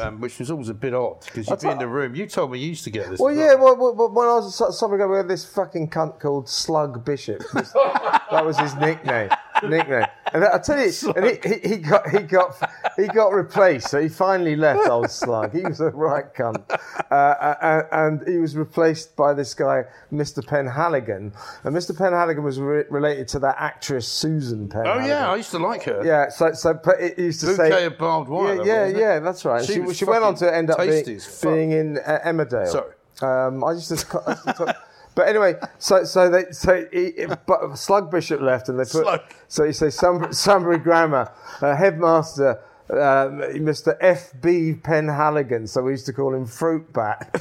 um, 0.00 0.20
which 0.20 0.38
was 0.40 0.50
always 0.50 0.68
a 0.68 0.74
bit 0.74 0.92
odd 0.92 1.20
because 1.24 1.48
you'd 1.48 1.60
be 1.60 1.68
in 1.68 1.78
the 1.78 1.86
room. 1.86 2.16
You 2.16 2.26
told 2.26 2.50
me 2.50 2.58
you 2.58 2.68
used 2.70 2.84
to 2.84 2.90
get 2.90 3.08
this. 3.08 3.20
Well, 3.20 3.32
yeah. 3.34 3.54
Well, 3.54 3.76
well, 3.76 3.94
well, 3.94 4.10
when 4.10 4.26
I 4.26 4.34
was 4.34 4.60
at 4.60 4.72
Sunbury 4.72 4.98
grammar, 4.98 5.12
we 5.12 5.18
had 5.18 5.28
this 5.28 5.44
fucking 5.44 5.90
cunt 5.90 6.18
called 6.18 6.48
Slug 6.48 7.04
Bishop. 7.04 7.42
that 7.54 8.44
was 8.44 8.58
his 8.58 8.74
nickname. 8.74 9.30
Nickname. 9.62 10.06
And 10.32 10.44
I 10.44 10.58
tell 10.58 10.78
you, 10.78 10.92
and 11.14 11.24
he, 11.26 11.38
he, 11.48 11.68
he 11.68 11.76
got 11.76 12.08
he 12.10 12.18
got 12.18 12.56
he 12.96 13.06
got 13.06 13.28
replaced. 13.32 13.90
So 13.90 14.00
he 14.00 14.08
finally 14.08 14.56
left 14.56 14.88
old 14.88 15.10
Slug. 15.10 15.52
He 15.52 15.60
was 15.62 15.80
a 15.80 15.90
right 15.90 16.32
cunt, 16.34 16.64
uh, 17.10 17.14
uh, 17.14 17.82
and 17.92 18.26
he 18.26 18.38
was 18.38 18.56
replaced 18.56 19.14
by 19.14 19.34
this 19.34 19.54
guy, 19.54 19.84
Mr. 20.12 20.42
Penhaligon. 20.44 21.32
And 21.64 21.76
Mr. 21.76 21.92
Penhaligon 21.96 22.42
was 22.42 22.58
re- 22.58 22.84
related 22.90 23.28
to 23.28 23.38
that 23.40 23.56
actress 23.58 24.08
Susan 24.08 24.68
Pen. 24.68 24.82
Oh 24.86 24.98
yeah, 24.98 25.30
I 25.30 25.36
used 25.36 25.52
to 25.52 25.58
like 25.58 25.84
her. 25.84 26.02
Yeah, 26.04 26.28
so 26.28 26.52
so 26.54 26.74
but 26.74 27.00
it 27.00 27.18
used 27.18 27.40
to 27.40 27.46
Bouquet 27.46 27.70
say 27.70 27.84
of 27.86 27.96
barbed 27.98 28.28
wire, 28.28 28.54
Yeah, 28.56 28.62
yeah, 28.62 28.62
was, 28.62 28.66
wasn't 28.66 28.96
it? 28.96 29.00
yeah, 29.00 29.18
that's 29.20 29.44
right. 29.44 29.64
She 29.64 29.72
She, 29.86 29.94
she 29.94 30.04
went 30.04 30.24
on 30.24 30.34
to 30.36 30.54
end 30.54 30.70
up 30.70 30.78
being, 30.78 31.20
being 31.42 31.70
in 31.72 31.98
uh, 31.98 32.18
Emmerdale. 32.24 32.66
Sorry. 32.66 32.92
Um, 33.22 33.64
I 33.64 33.72
used 33.72 33.88
to. 33.96 34.22
I 34.26 34.30
used 34.32 34.44
to 34.44 34.52
talk, 34.52 34.76
but 35.16 35.28
anyway, 35.28 35.54
so 35.78 36.04
so 36.04 36.30
they 36.30 36.44
so 36.52 36.86
he, 36.92 37.26
but 37.46 37.74
Slug 37.76 38.10
Bishop 38.10 38.40
left, 38.40 38.68
and 38.68 38.78
they 38.78 38.84
put. 38.84 39.02
Slug. 39.02 39.20
So 39.48 39.64
you 39.64 39.72
say 39.72 39.90
Sunbury, 39.90 40.32
Sunbury 40.32 40.78
Grammar 40.78 41.32
uh, 41.60 41.74
headmaster. 41.74 42.60
Um, 42.88 43.40
Mr. 43.66 43.96
F. 44.00 44.30
B. 44.40 44.72
Penhaligon, 44.72 45.68
so 45.68 45.82
we 45.82 45.90
used 45.90 46.06
to 46.06 46.12
call 46.12 46.32
him 46.32 46.46
Fruit 46.46 46.92
Bat. 46.92 47.34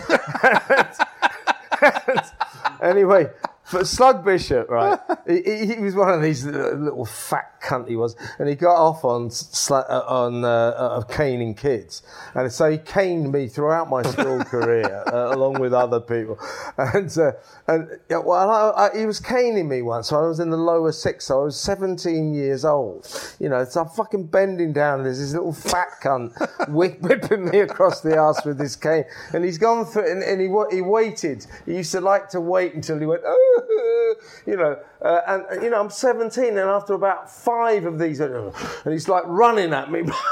anyway, 2.81 3.29
but 3.71 3.85
Slug 3.85 4.25
Bishop, 4.25 4.67
right? 4.69 4.99
he, 5.27 5.67
he, 5.67 5.75
was 5.75 5.93
one 5.93 6.11
of 6.11 6.23
these 6.23 6.47
little 6.47 7.05
fat 7.05 7.54
cunt 7.65 7.87
he 7.89 7.95
was, 7.95 8.15
and 8.39 8.47
he 8.47 8.55
got 8.55 8.75
off 8.75 9.03
on 9.03 9.29
sla- 9.29 9.89
uh, 9.89 10.03
on 10.07 10.45
uh, 10.45 10.47
uh, 10.47 11.01
caning 11.03 11.55
kids, 11.55 12.03
and 12.33 12.51
so 12.51 12.69
he 12.69 12.77
caned 12.77 13.31
me 13.31 13.47
throughout 13.47 13.89
my 13.89 14.03
school 14.03 14.43
career, 14.43 15.03
uh, 15.11 15.35
along 15.35 15.59
with 15.59 15.73
other 15.73 15.99
people, 15.99 16.37
and 16.77 17.17
uh, 17.17 17.31
and 17.67 17.89
yeah, 18.09 18.17
well, 18.17 18.49
I, 18.49 18.87
I, 18.87 18.97
he 18.97 19.05
was 19.05 19.19
caning 19.19 19.67
me 19.67 19.81
once. 19.81 20.09
So 20.09 20.23
I 20.23 20.27
was 20.27 20.39
in 20.39 20.49
the 20.49 20.57
lower 20.57 20.91
six, 20.91 21.25
so 21.25 21.41
I 21.41 21.43
was 21.45 21.59
17 21.59 22.33
years 22.33 22.63
old. 22.63 23.07
You 23.39 23.49
know, 23.49 23.65
so 23.65 23.81
I'm 23.81 23.89
fucking 23.89 24.27
bending 24.27 24.73
down. 24.73 25.03
There's 25.03 25.19
this 25.19 25.33
little 25.33 25.53
fat 25.53 25.87
cunt 26.01 26.33
whip, 26.69 27.01
whipping 27.01 27.49
me 27.49 27.59
across 27.59 28.01
the 28.01 28.15
ass 28.17 28.45
with 28.45 28.57
this 28.57 28.75
cane, 28.75 29.05
and 29.33 29.43
he's 29.43 29.57
gone 29.57 29.85
through, 29.85 30.11
and, 30.11 30.23
and 30.23 30.39
he 30.39 30.47
he 30.75 30.81
waited. 30.81 31.45
He 31.65 31.75
used 31.77 31.91
to 31.93 32.01
like 32.01 32.29
to 32.29 32.41
wait 32.41 32.73
until 32.75 32.99
he 32.99 33.05
went, 33.05 33.21
oh, 33.25 34.15
you 34.45 34.55
know, 34.55 34.79
uh, 35.05 35.43
and 35.49 35.63
you 35.63 35.69
know, 35.69 35.79
I'm 35.79 35.91
17, 35.91 36.45
and 36.45 36.57
after 36.57 36.93
about 36.93 37.29
five 37.29 37.85
of 37.85 37.99
these, 37.99 38.19
uh, 38.19 38.51
and 38.83 38.91
he's 38.91 39.07
like 39.07 39.23
running 39.27 39.71
at 39.71 39.91
me, 39.91 40.01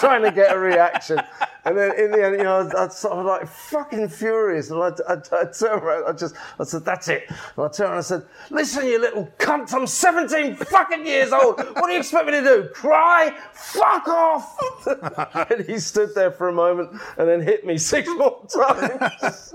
trying 0.00 0.22
to 0.22 0.30
get 0.34 0.54
a 0.54 0.58
reaction. 0.58 1.18
And 1.64 1.78
then 1.78 1.96
in 1.98 2.10
the 2.10 2.24
end, 2.24 2.36
you 2.38 2.42
know, 2.42 2.56
I 2.56 2.62
was, 2.62 2.74
I 2.74 2.88
sort 2.88 3.18
of 3.18 3.24
like 3.24 3.46
fucking 3.46 4.08
furious, 4.08 4.70
and 4.70 4.82
I, 4.82 4.88
I, 5.08 5.12
I 5.12 5.44
turned 5.44 5.82
around, 5.82 6.04
I 6.08 6.12
just, 6.12 6.34
I 6.58 6.64
said, 6.64 6.84
"That's 6.84 7.06
it." 7.06 7.24
And 7.28 7.38
I 7.64 7.68
turned 7.68 7.80
around 7.80 7.92
and 7.92 7.98
I 7.98 8.00
said, 8.00 8.22
"Listen, 8.50 8.86
you 8.86 9.00
little 9.00 9.30
cunt, 9.38 9.72
I'm 9.72 9.86
17 9.86 10.56
fucking 10.56 11.06
years 11.06 11.32
old. 11.32 11.58
What 11.58 11.86
do 11.86 11.92
you 11.92 11.98
expect 12.00 12.26
me 12.26 12.32
to 12.32 12.40
do? 12.42 12.68
Cry? 12.74 13.32
Fuck 13.52 14.08
off!" 14.08 14.56
and 15.50 15.64
he 15.64 15.78
stood 15.78 16.14
there 16.16 16.32
for 16.32 16.48
a 16.48 16.52
moment, 16.52 16.90
and 17.16 17.28
then 17.28 17.40
hit 17.40 17.64
me 17.64 17.78
six 17.78 18.08
more 18.08 18.44
times. 18.52 19.52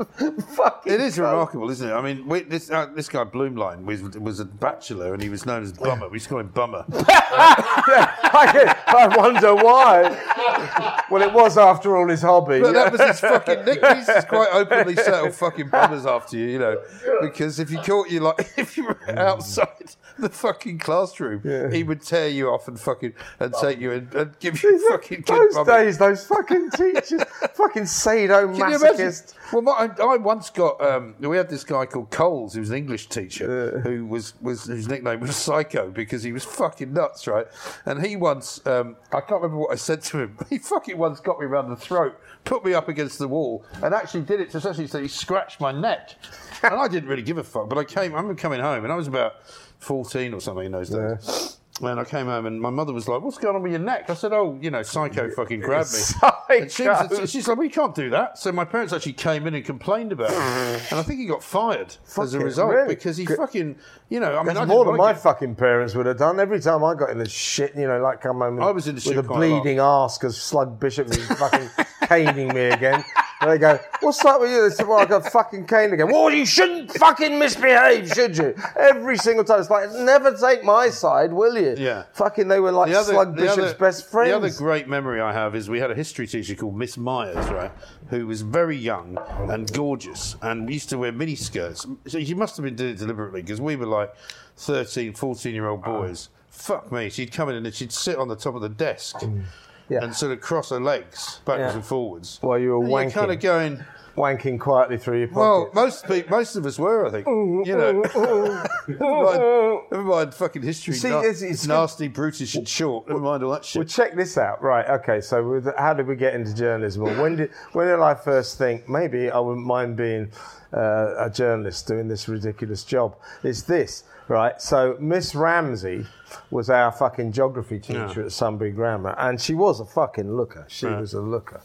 fucking. 0.55 0.93
It 0.93 1.01
is 1.01 1.17
cunt. 1.17 1.29
remarkable, 1.31 1.69
isn't 1.71 1.89
it? 1.89 1.93
I 1.93 2.01
mean, 2.01 2.25
we, 2.25 2.43
this 2.43 2.71
uh, 2.71 2.85
this 2.95 3.09
guy 3.09 3.25
Bloomline 3.25 3.83
was 3.83 4.01
was 4.17 4.39
a 4.39 4.45
bachelor, 4.45 5.13
and 5.13 5.21
he 5.21 5.27
was 5.27 5.45
known 5.45 5.61
as 5.61 5.73
Bummer. 5.73 6.07
We 6.07 6.15
used 6.15 6.27
to 6.27 6.29
call 6.29 6.39
him 6.39 6.47
Bummer. 6.47 6.85
I, 6.93 8.75
I 8.87 9.17
wonder 9.17 9.55
why. 9.55 11.03
Well, 11.09 11.21
it 11.21 11.33
was 11.33 11.57
after 11.57 11.96
all 11.96 11.96
his 12.05 12.21
hobby. 12.21 12.59
But 12.59 12.73
that 12.73 12.91
was 12.91 13.01
his 13.01 13.19
fucking 13.21 13.65
nick. 13.65 13.85
He 13.85 13.95
used 13.95 14.27
quite 14.27 14.49
openly 14.51 14.95
settle 14.95 15.31
fucking 15.31 15.69
bummers 15.69 16.05
after 16.05 16.37
you, 16.37 16.47
you 16.47 16.59
know, 16.59 16.81
because 17.21 17.59
if 17.59 17.69
he 17.69 17.77
caught 17.77 18.09
you 18.09 18.21
like 18.21 18.39
if 18.57 18.77
you 18.77 18.85
were 18.85 18.95
mm. 18.95 19.17
outside 19.17 19.95
the 20.19 20.29
fucking 20.29 20.79
classroom, 20.79 21.41
he 21.71 21.83
would 21.83 22.01
tear 22.01 22.27
you 22.27 22.49
off 22.49 22.67
and 22.67 22.79
fucking 22.79 23.13
and 23.39 23.53
take 23.61 23.79
you 23.79 23.91
and, 23.91 24.13
and 24.13 24.39
give 24.39 24.61
you 24.63 24.89
fucking 24.89 25.23
those 25.27 25.65
days, 25.65 25.97
those 25.97 26.25
fucking 26.25 26.71
teachers, 26.71 27.23
fucking 27.53 27.85
Can 27.85 28.69
you 28.69 28.75
imagine? 28.75 29.07
sadomasochist. 29.07 29.33
Well, 29.53 29.61
my, 29.61 29.89
I, 29.99 30.17
once 30.17 30.49
got. 30.49 30.81
Um, 30.81 31.15
we 31.19 31.37
had 31.37 31.49
this 31.49 31.63
guy 31.63 31.85
called 31.85 32.09
Coles, 32.11 32.53
who 32.53 32.59
was 32.59 32.69
an 32.69 32.77
English 32.77 33.07
teacher, 33.07 33.79
who 33.81 34.05
was 34.05 34.33
was 34.41 34.65
whose 34.65 34.87
nickname 34.87 35.19
was 35.19 35.35
Psycho 35.35 35.89
because 35.89 36.23
he 36.23 36.31
was 36.31 36.43
fucking 36.43 36.93
nuts, 36.93 37.27
right? 37.27 37.47
And 37.85 38.05
he 38.05 38.15
once, 38.15 38.65
um, 38.65 38.97
I 39.11 39.21
can't 39.21 39.41
remember 39.41 39.57
what 39.57 39.71
I 39.71 39.75
said 39.75 40.01
to 40.03 40.19
him. 40.19 40.37
He 40.49 40.57
fucking 40.57 40.97
once 40.97 41.19
got 41.19 41.39
me 41.39 41.45
round 41.45 41.71
the 41.71 41.75
throat, 41.75 42.19
put 42.47 42.65
me 42.65 42.73
up 42.73 42.87
against 42.87 43.19
the 43.19 43.27
wall, 43.27 43.65
and 43.83 43.93
actually 43.93 44.21
did 44.21 44.39
it 44.39 44.49
to 44.51 44.57
essentially 44.57 44.87
so 44.87 45.01
he 45.01 45.07
scratched 45.07 45.59
my 45.59 45.71
neck. 45.71 46.15
And 46.63 46.73
I 46.73 46.87
didn't 46.87 47.09
really 47.09 47.21
give 47.21 47.37
a 47.37 47.43
fuck, 47.43 47.69
but 47.69 47.77
I 47.77 47.83
came. 47.83 48.13
I 48.13 48.17
remember 48.17 48.35
coming 48.35 48.59
home, 48.61 48.83
and 48.83 48.91
I 48.91 48.95
was 48.95 49.07
about 49.07 49.33
fourteen 49.79 50.33
or 50.33 50.39
something 50.41 50.65
in 50.65 50.71
those 50.71 50.89
days. 50.89 51.57
And 51.79 51.99
I 51.99 52.05
came 52.05 52.25
home 52.25 52.47
and 52.47 52.59
my 52.59 52.71
mother 52.71 52.91
was 52.91 53.07
like, 53.07 53.21
"What's 53.21 53.37
going 53.37 53.55
on 53.55 53.61
with 53.61 53.71
your 53.71 53.79
neck?" 53.81 54.09
I 54.09 54.15
said, 54.15 54.33
"Oh, 54.33 54.57
you 54.59 54.71
know, 54.71 54.81
Psycho 54.81 55.29
fucking 55.29 55.59
grabbed 55.59 55.91
me." 55.93 55.99
And 56.49 56.71
she 56.71 56.87
was, 56.87 57.29
she's 57.29 57.45
like, 57.47 57.57
"We 57.57 57.67
can't 57.69 57.93
do 57.93 58.09
that." 58.11 58.37
So 58.39 58.51
my 58.53 58.63
parents 58.65 58.93
actually 58.93 59.13
came 59.13 59.45
in 59.45 59.53
and 59.53 59.63
complained 59.65 60.11
about 60.13 60.31
it, 60.31 60.37
and 60.91 60.99
I 60.99 61.03
think 61.03 61.19
he 61.19 61.25
got 61.27 61.43
fired 61.43 61.95
as 62.17 62.33
a 62.33 62.39
result 62.39 62.71
really? 62.71 62.87
because 62.87 63.17
he 63.17 63.25
Good. 63.25 63.37
fucking, 63.37 63.75
you 64.09 64.19
know, 64.21 64.37
I 64.37 64.43
mean, 64.43 64.55
I 64.57 64.63
more 64.65 64.85
than 64.85 64.95
my 64.95 65.11
it. 65.11 65.17
fucking 65.17 65.55
parents 65.55 65.93
would 65.93 66.05
have 66.05 66.17
done. 66.17 66.39
Every 66.39 66.61
time 66.61 66.83
I 66.85 66.95
got 66.95 67.09
in 67.09 67.17
the 67.19 67.27
shit, 67.29 67.75
you 67.75 67.85
know, 67.85 67.99
like 68.01 68.21
come 68.21 68.37
home 68.37 68.63
I 68.63 68.71
was 68.71 68.87
in 68.87 68.95
the 68.95 68.99
with 68.99 69.03
shit 69.03 69.17
a 69.17 69.23
quite 69.23 69.43
a 69.43 69.47
lot. 69.49 69.61
bleeding 69.61 69.79
arse 69.81 70.17
because 70.17 70.41
Slug 70.41 70.79
Bishop 70.79 71.09
was 71.09 71.23
fucking 71.37 71.69
caning 72.07 72.49
me 72.53 72.65
again. 72.69 73.03
And 73.39 73.51
they 73.51 73.59
go, 73.59 73.79
"What's 73.99 74.23
up 74.25 74.41
with 74.41 74.49
you?" 74.51 74.63
They 74.67 74.73
said, 74.75 74.87
"Well, 74.87 74.97
I 74.97 75.05
got 75.05 75.31
fucking 75.31 75.67
caned 75.67 75.93
again." 75.93 76.07
Well, 76.11 76.31
you 76.31 76.43
shouldn't 76.43 76.91
fucking 76.93 77.37
misbehave, 77.37 78.09
should 78.11 78.35
you? 78.35 78.55
Every 78.75 79.15
single 79.17 79.43
time. 79.43 79.59
It's 79.59 79.69
like, 79.69 79.91
never 79.91 80.35
take 80.35 80.63
my 80.63 80.89
side, 80.89 81.31
will 81.31 81.55
you? 81.55 81.75
Yeah. 81.77 82.05
Fucking, 82.13 82.47
they 82.47 82.59
were 82.59 82.71
like 82.71 82.91
Slug 82.95 83.35
the 83.35 83.41
Bishop's 83.43 83.59
other- 83.59 83.73
best 83.75 84.09
friends. 84.09 84.31
The 84.31 84.35
other 84.37 84.49
great 84.49 84.87
memory 84.87 85.21
I 85.21 85.33
have 85.33 85.55
is 85.55 85.69
we 85.69 85.79
had 85.79 85.91
a 85.91 85.95
history 85.95 86.25
teacher 86.25 86.55
called 86.55 86.75
Miss 86.75 86.97
Myers, 86.97 87.47
right, 87.51 87.71
who 88.09 88.25
was 88.25 88.41
very 88.41 88.75
young 88.75 89.19
and 89.51 89.71
gorgeous, 89.71 90.35
and 90.41 90.67
used 90.67 90.89
to 90.89 90.97
wear 90.97 91.11
mini 91.11 91.35
skirts. 91.35 91.85
So 92.07 92.19
she 92.19 92.33
must 92.33 92.57
have 92.57 92.63
been 92.63 92.75
doing 92.75 92.91
it 92.93 92.97
deliberately 92.97 93.43
because 93.43 93.61
we 93.61 93.75
were 93.75 93.85
like 93.85 94.15
13, 94.55 95.13
14 95.13 95.53
year 95.53 95.67
old 95.67 95.83
boys. 95.83 96.29
Fuck 96.49 96.91
me, 96.91 97.09
she'd 97.11 97.31
come 97.31 97.49
in 97.49 97.55
and 97.63 97.71
she'd 97.71 97.91
sit 97.91 98.17
on 98.17 98.27
the 98.29 98.35
top 98.35 98.55
of 98.55 98.61
the 98.63 98.69
desk 98.69 99.17
Mm. 99.17 99.43
Yeah. 99.89 100.03
and 100.03 100.13
sort 100.15 100.31
of 100.33 100.41
cross 100.41 100.69
her 100.71 100.79
legs 100.79 101.39
backwards 101.45 101.71
Yeah. 101.71 101.75
and 101.77 101.85
forwards. 101.85 102.39
While 102.41 102.59
you 102.59 102.71
were 102.71 102.79
and 102.81 102.89
you're 102.89 102.99
wanking. 102.99 103.13
kind 103.13 103.31
of 103.31 103.39
going. 103.39 103.85
wanking 104.17 104.59
quietly 104.59 104.97
through 104.97 105.19
your 105.19 105.29
Well, 105.31 105.69
most 105.75 106.05
pe- 106.05 106.25
most 106.27 106.55
of 106.55 106.65
us 106.65 106.79
were, 106.79 107.05
I 107.05 107.11
think. 107.11 107.27
You 107.27 107.75
know, 107.77 107.91
never, 108.87 108.99
mind, 108.99 109.81
never 109.91 110.03
mind 110.03 110.33
fucking 110.33 110.63
history, 110.63 110.95
See, 110.95 111.09
na- 111.09 111.19
it's- 111.19 111.41
it's- 111.41 111.67
nasty, 111.67 112.07
brutish, 112.07 112.55
and 112.55 112.67
short. 112.67 113.07
Never 113.07 113.19
mind 113.19 113.43
all 113.43 113.51
that 113.51 113.63
shit. 113.63 113.79
Well, 113.79 113.87
check 113.87 114.15
this 114.15 114.37
out. 114.37 114.61
Right. 114.63 114.87
Okay. 114.89 115.21
So, 115.21 115.47
with, 115.47 115.67
how 115.77 115.93
did 115.93 116.07
we 116.07 116.15
get 116.15 116.33
into 116.33 116.53
journalism? 116.55 117.03
Or 117.03 117.13
when 117.21 117.35
did 117.35 117.51
when 117.73 117.87
did 117.87 117.99
I 117.99 118.15
first 118.15 118.57
think 118.57 118.89
maybe 118.89 119.29
I 119.29 119.39
wouldn't 119.39 119.65
mind 119.65 119.95
being 119.97 120.31
uh, 120.73 121.25
a 121.25 121.29
journalist 121.29 121.87
doing 121.87 122.07
this 122.07 122.27
ridiculous 122.27 122.83
job? 122.83 123.15
It's 123.43 123.61
this. 123.63 124.03
Right. 124.27 124.61
So, 124.61 124.97
Miss 124.99 125.33
Ramsey 125.35 126.05
was 126.51 126.69
our 126.69 126.91
fucking 126.91 127.31
geography 127.31 127.79
teacher 127.79 128.25
at 128.25 128.31
Sunbury 128.31 128.71
Grammar, 128.71 129.15
and 129.17 129.39
she 129.39 129.53
was 129.53 129.79
a 129.79 129.85
fucking 129.85 130.35
looker. 130.35 130.65
She 130.67 130.85
was 130.85 131.13
a 131.13 131.21
looker, 131.21 131.61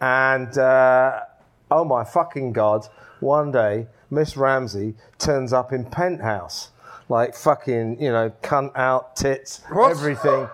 and 0.00 0.56
uh, 0.58 1.20
oh 1.70 1.84
my 1.84 2.04
fucking 2.04 2.52
god! 2.52 2.86
One 3.20 3.50
day, 3.50 3.86
Miss 4.10 4.36
Ramsey 4.36 4.94
turns 5.18 5.52
up 5.52 5.72
in 5.72 5.84
penthouse. 5.86 6.70
Like 7.08 7.34
fucking, 7.34 8.00
you 8.00 8.10
know, 8.10 8.32
cunt 8.42 8.74
out, 8.76 9.14
tits, 9.14 9.62
What? 9.70 9.90
everything 9.90 10.48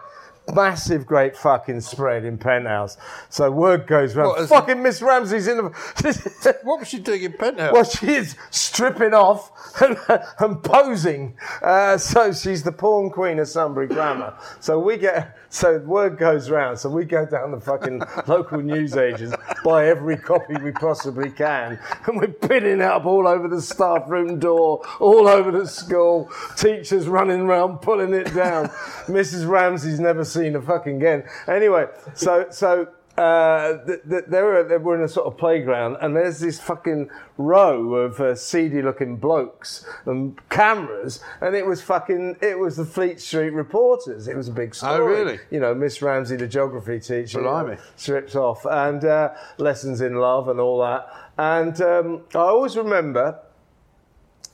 massive, 0.54 1.06
great 1.06 1.36
fucking 1.36 1.80
spread 1.80 2.24
in 2.24 2.38
penthouse. 2.38 2.96
So 3.28 3.50
word 3.50 3.86
goes 3.86 4.14
round. 4.16 4.30
What, 4.30 4.48
fucking 4.48 4.82
Miss 4.82 5.02
Ramsey's 5.02 5.46
in 5.46 5.56
the. 5.58 6.60
What 6.64 6.80
was 6.80 6.88
she 6.88 6.98
doing 6.98 7.22
in 7.22 7.32
penthouse? 7.34 7.72
well, 7.72 7.84
she's 7.84 8.36
stripping 8.50 9.14
off 9.14 9.50
and 9.80 10.62
posing. 10.62 11.36
Uh, 11.62 11.98
so 11.98 12.32
she's 12.32 12.62
the 12.62 12.72
porn 12.72 13.10
queen 13.10 13.38
of 13.38 13.48
Sunbury 13.48 13.88
Grammar. 13.88 14.36
So 14.60 14.78
we 14.78 14.96
get. 14.96 15.36
So 15.52 15.78
word 15.78 16.16
goes 16.16 16.48
round. 16.48 16.78
So 16.78 16.88
we 16.88 17.04
go 17.04 17.26
down 17.26 17.50
the 17.50 17.58
fucking 17.58 18.02
local 18.28 18.62
newsagents, 18.62 19.34
buy 19.64 19.88
every 19.88 20.16
copy 20.16 20.54
we 20.62 20.70
possibly 20.70 21.30
can, 21.30 21.76
and 22.06 22.20
we're 22.20 22.28
pinning 22.28 22.78
it 22.78 22.82
up 22.82 23.04
all 23.04 23.26
over 23.26 23.48
the 23.48 23.60
staff 23.60 24.08
room 24.08 24.38
door, 24.38 24.80
all 25.00 25.26
over 25.26 25.50
the 25.50 25.66
school. 25.66 26.30
Teachers 26.56 27.08
running 27.08 27.40
around 27.40 27.78
pulling 27.78 28.14
it 28.14 28.32
down. 28.32 28.68
Mrs. 29.06 29.48
Ramsey's 29.48 29.98
never 29.98 30.24
seen 30.24 30.54
a 30.54 30.62
fucking 30.62 31.00
again. 31.00 31.24
Anyway, 31.48 31.86
so 32.14 32.46
so 32.50 32.88
uh, 33.18 33.84
th- 33.86 34.00
th- 34.08 34.24
they 34.28 34.40
were 34.40 34.64
they 34.66 34.78
were 34.78 34.96
in 34.96 35.02
a 35.02 35.08
sort 35.08 35.26
of 35.26 35.36
playground, 35.36 35.96
and 36.00 36.16
there's 36.16 36.40
this 36.40 36.58
fucking 36.60 37.10
row 37.36 37.94
of 37.94 38.20
uh, 38.20 38.34
seedy-looking 38.34 39.16
blokes 39.16 39.84
and 40.06 40.38
cameras, 40.48 41.20
and 41.40 41.54
it 41.54 41.66
was 41.66 41.82
fucking 41.82 42.36
it 42.40 42.58
was 42.58 42.76
the 42.76 42.84
Fleet 42.84 43.20
Street 43.20 43.50
reporters. 43.50 44.28
It 44.28 44.36
was 44.36 44.48
a 44.48 44.52
big 44.52 44.74
story. 44.74 44.94
Oh, 44.94 45.04
really? 45.04 45.38
You 45.50 45.60
know, 45.60 45.74
Miss 45.74 46.00
Ramsey, 46.00 46.36
the 46.36 46.48
geography 46.48 46.98
teacher, 47.00 47.40
Blimey. 47.42 47.76
strips 47.96 48.34
off, 48.36 48.64
and 48.64 49.04
uh, 49.04 49.30
lessons 49.58 50.00
in 50.00 50.14
love 50.14 50.48
and 50.48 50.58
all 50.60 50.80
that. 50.80 51.06
And 51.36 51.80
um, 51.82 52.22
I 52.34 52.38
always 52.38 52.76
remember 52.76 53.38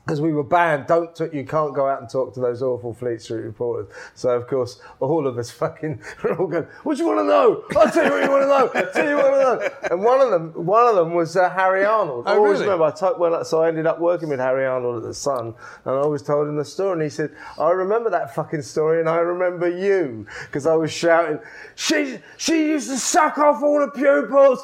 because 0.06 0.20
we 0.20 0.32
were 0.32 0.44
banned. 0.44 0.86
Don't 0.86 1.12
t- 1.16 1.26
you 1.32 1.44
can't 1.44 1.74
go 1.74 1.88
out 1.88 2.00
and 2.00 2.08
talk 2.08 2.32
to 2.34 2.40
those 2.40 2.62
awful 2.62 2.94
Fleet 2.94 3.20
Street 3.20 3.40
reporters. 3.40 3.92
So 4.14 4.28
of 4.30 4.46
course, 4.46 4.80
all 5.00 5.26
of 5.26 5.36
us 5.36 5.50
fucking 5.62 6.00
were 6.22 6.38
all 6.38 6.46
going. 6.46 6.68
What 6.84 6.96
do 6.96 7.02
you 7.02 7.08
want 7.08 7.18
to 7.20 7.24
know? 7.24 7.64
I'll 7.76 7.90
tell 7.90 8.04
you 8.04 8.12
what 8.12 8.22
you 8.22 8.30
want 8.30 8.42
to 8.44 8.48
know. 8.48 8.70
I'll 8.86 8.92
tell 8.92 9.08
you 9.08 9.16
what 9.16 9.26
you 9.26 9.32
want 9.32 9.60
to 9.62 9.68
know. 9.68 9.74
And 9.90 10.04
one 10.04 10.20
of 10.20 10.30
them, 10.30 10.64
one 10.64 10.86
of 10.86 10.94
them 10.94 11.12
was 11.14 11.36
uh, 11.36 11.50
Harry 11.50 11.84
Arnold. 11.84 12.28
I 12.28 12.34
Oh, 12.34 12.36
always 12.36 12.60
really? 12.60 12.64
remember. 12.66 12.84
I 12.84 12.90
told, 12.92 13.18
well, 13.18 13.44
so 13.44 13.62
I 13.62 13.68
ended 13.68 13.86
up 13.86 13.98
working 13.98 14.28
with 14.28 14.38
Harry 14.38 14.64
Arnold 14.64 14.98
at 14.98 15.02
the 15.08 15.14
Sun, 15.14 15.46
and 15.46 15.54
I 15.84 15.90
always 15.98 16.22
told 16.22 16.46
him 16.46 16.56
the 16.56 16.64
story. 16.64 16.92
And 16.92 17.02
he 17.02 17.08
said, 17.08 17.32
"I 17.58 17.70
remember 17.70 18.08
that 18.10 18.32
fucking 18.32 18.62
story, 18.62 19.00
and 19.00 19.08
I 19.08 19.16
remember 19.16 19.68
you 19.68 20.24
because 20.44 20.66
I 20.66 20.74
was 20.76 20.92
shouting, 20.92 21.40
she 21.74 22.18
she 22.36 22.68
used 22.68 22.88
to 22.90 22.96
suck 22.96 23.38
off 23.38 23.60
all 23.60 23.80
the 23.80 23.90
pupils." 23.90 24.62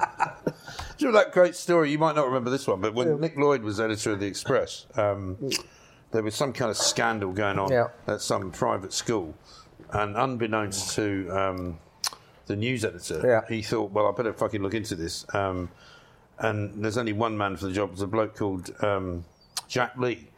That 1.12 1.32
great 1.32 1.54
story? 1.56 1.90
You 1.90 1.98
might 1.98 2.14
not 2.16 2.26
remember 2.26 2.50
this 2.50 2.66
one, 2.66 2.80
but 2.80 2.94
when 2.94 3.20
Nick 3.20 3.36
Lloyd 3.36 3.62
was 3.62 3.80
editor 3.80 4.12
of 4.12 4.20
the 4.20 4.26
Express, 4.26 4.86
um, 4.96 5.36
there 6.12 6.22
was 6.22 6.34
some 6.34 6.52
kind 6.52 6.70
of 6.70 6.76
scandal 6.76 7.32
going 7.32 7.58
on 7.58 7.70
Yeah. 7.70 7.88
at 8.06 8.20
some 8.20 8.50
private 8.50 8.92
school, 8.92 9.34
and 9.92 10.16
unbeknownst 10.16 10.94
to 10.96 11.28
um, 11.30 11.78
the 12.46 12.56
news 12.56 12.84
editor, 12.84 13.22
Yeah. 13.24 13.40
he 13.48 13.62
thought, 13.62 13.90
"Well, 13.92 14.06
I 14.06 14.12
better 14.12 14.32
fucking 14.32 14.62
look 14.62 14.74
into 14.74 14.94
this." 14.94 15.24
Um, 15.34 15.70
and 16.38 16.84
there's 16.84 16.98
only 16.98 17.12
one 17.14 17.36
man 17.38 17.56
for 17.56 17.66
the 17.66 17.72
job. 17.72 17.88
It 17.90 17.92
was 17.92 18.02
a 18.02 18.06
bloke 18.06 18.36
called 18.36 18.70
um, 18.84 19.24
Jack 19.68 19.96
Lee. 19.96 20.28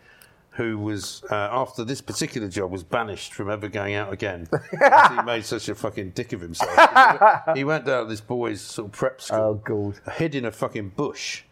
Who 0.58 0.76
was 0.78 1.22
uh, 1.30 1.34
after 1.34 1.84
this 1.84 2.00
particular 2.00 2.48
job 2.48 2.70
was 2.70 2.82
banished 2.84 3.32
from 3.32 3.48
ever 3.48 3.68
going 3.68 3.94
out 3.94 4.12
again? 4.12 4.48
he 4.70 5.22
made 5.22 5.44
such 5.44 5.68
a 5.68 5.74
fucking 5.74 6.10
dick 6.10 6.32
of 6.32 6.40
himself. 6.40 6.70
he 7.54 7.64
went 7.64 7.86
down 7.86 8.02
to 8.04 8.08
this 8.10 8.20
boys' 8.20 8.60
sort 8.60 8.86
of 8.88 8.92
prep 8.92 9.20
school 9.20 9.38
Oh, 9.38 9.54
God. 9.54 10.00
hid 10.16 10.34
in 10.34 10.44
a 10.44 10.50
fucking 10.52 10.90
bush 10.90 11.44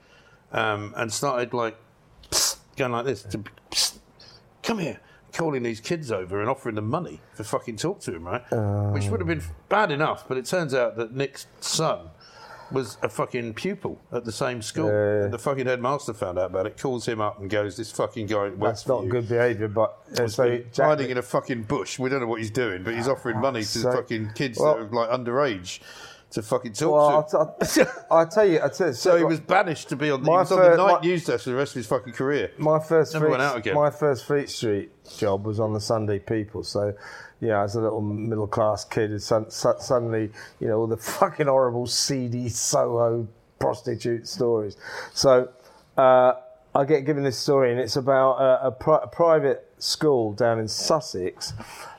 um, 0.52 0.92
and 0.96 1.12
started 1.12 1.54
like 1.54 1.76
psst, 2.30 2.56
going 2.76 2.92
like 2.92 3.04
this 3.06 3.22
to 3.22 3.38
psst, 3.70 3.98
come 4.62 4.80
here 4.80 4.98
calling 5.32 5.62
these 5.62 5.80
kids 5.80 6.10
over 6.10 6.40
and 6.40 6.48
offering 6.50 6.74
them 6.74 6.88
money 6.88 7.20
for 7.34 7.44
fucking 7.44 7.76
talk 7.76 8.00
to 8.00 8.14
him 8.14 8.26
right 8.26 8.42
which 8.92 9.06
would 9.08 9.20
have 9.20 9.28
been 9.28 9.42
bad 9.68 9.90
enough 9.90 10.26
but 10.26 10.36
it 10.38 10.46
turns 10.46 10.72
out 10.74 10.96
that 10.96 11.12
Nick's 11.14 11.46
son 11.60 12.08
was 12.72 12.98
a 13.02 13.08
fucking 13.08 13.54
pupil 13.54 14.00
at 14.12 14.24
the 14.24 14.32
same 14.32 14.60
school 14.62 14.88
and 14.88 15.32
the 15.32 15.38
fucking 15.38 15.66
headmaster 15.66 16.12
found 16.12 16.38
out 16.38 16.50
about 16.50 16.66
it 16.66 16.76
calls 16.76 17.06
him 17.06 17.20
up 17.20 17.38
and 17.40 17.48
goes 17.48 17.76
this 17.76 17.92
fucking 17.92 18.26
guy 18.26 18.48
works 18.48 18.58
That's 18.60 18.82
for 18.84 18.88
not 18.96 19.04
you. 19.04 19.10
good 19.10 19.28
behaviour, 19.28 19.68
but 19.68 19.96
uh, 20.18 20.26
so 20.28 20.58
Jack, 20.72 20.86
hiding 20.86 21.10
in 21.10 21.18
a 21.18 21.22
fucking 21.22 21.62
bush. 21.64 21.98
We 21.98 22.08
don't 22.10 22.20
know 22.20 22.26
what 22.26 22.40
he's 22.40 22.50
doing, 22.50 22.82
but 22.82 22.94
he's 22.94 23.08
offering 23.08 23.40
money 23.40 23.60
to 23.60 23.66
So- 23.66 23.92
fucking 23.92 24.32
kids 24.34 24.58
well- 24.58 24.74
that 24.74 24.80
are 24.82 24.88
like 24.88 25.10
underage 25.10 25.80
to 26.32 26.42
fucking 26.42 26.72
talk 26.72 26.92
well, 26.92 27.22
to. 27.22 27.38
I'll, 27.38 27.56
t- 27.64 27.82
I'll 28.10 28.26
tell 28.28 28.44
you, 28.46 28.58
I'll 28.58 28.68
tell 28.68 28.88
you. 28.88 28.92
So 28.94 29.16
he 29.16 29.22
was 29.22 29.38
banished 29.38 29.88
to 29.90 29.96
be 29.96 30.10
on 30.10 30.22
the, 30.22 30.26
he 30.26 30.32
My 30.32 30.40
was 30.40 30.50
on 30.50 30.58
the 30.58 30.64
fir- 30.70 30.76
night 30.76 30.92
my- 30.94 31.00
news 31.00 31.24
desk 31.24 31.44
for 31.44 31.50
the 31.50 31.56
rest 31.56 31.72
of 31.72 31.76
his 31.76 31.86
fucking 31.86 32.14
career. 32.14 32.50
My 32.58 32.80
first 32.80 33.12
Never 33.14 33.26
Fleet, 33.26 33.30
went 33.30 33.42
out 33.42 33.56
again. 33.56 33.74
my 33.76 33.90
first 33.90 34.24
Fleet 34.26 34.50
Street 34.50 34.90
job 35.16 35.46
was 35.46 35.60
on 35.60 35.72
the 35.72 35.80
Sunday 35.80 36.18
People. 36.18 36.64
So, 36.64 36.94
yeah, 37.40 37.62
as 37.62 37.76
a 37.76 37.80
little 37.80 38.00
middle 38.00 38.46
class 38.46 38.84
kid, 38.84 39.20
su- 39.22 39.46
suddenly, 39.48 40.30
you 40.60 40.68
know, 40.68 40.78
all 40.78 40.86
the 40.86 40.96
fucking 41.20 41.46
horrible, 41.46 41.86
seedy 41.86 42.48
Soho 42.48 43.28
prostitute 43.58 44.26
stories. 44.26 44.76
So, 45.12 45.50
uh, 45.96 46.34
I 46.74 46.84
get 46.84 47.06
given 47.06 47.24
this 47.24 47.38
story, 47.38 47.72
and 47.72 47.80
it's 47.80 47.96
about 47.96 48.32
a, 48.34 48.66
a, 48.66 48.70
pri- 48.70 49.00
a 49.02 49.06
private 49.06 49.72
school 49.78 50.32
down 50.32 50.58
in 50.58 50.68
Sussex. 50.68 51.52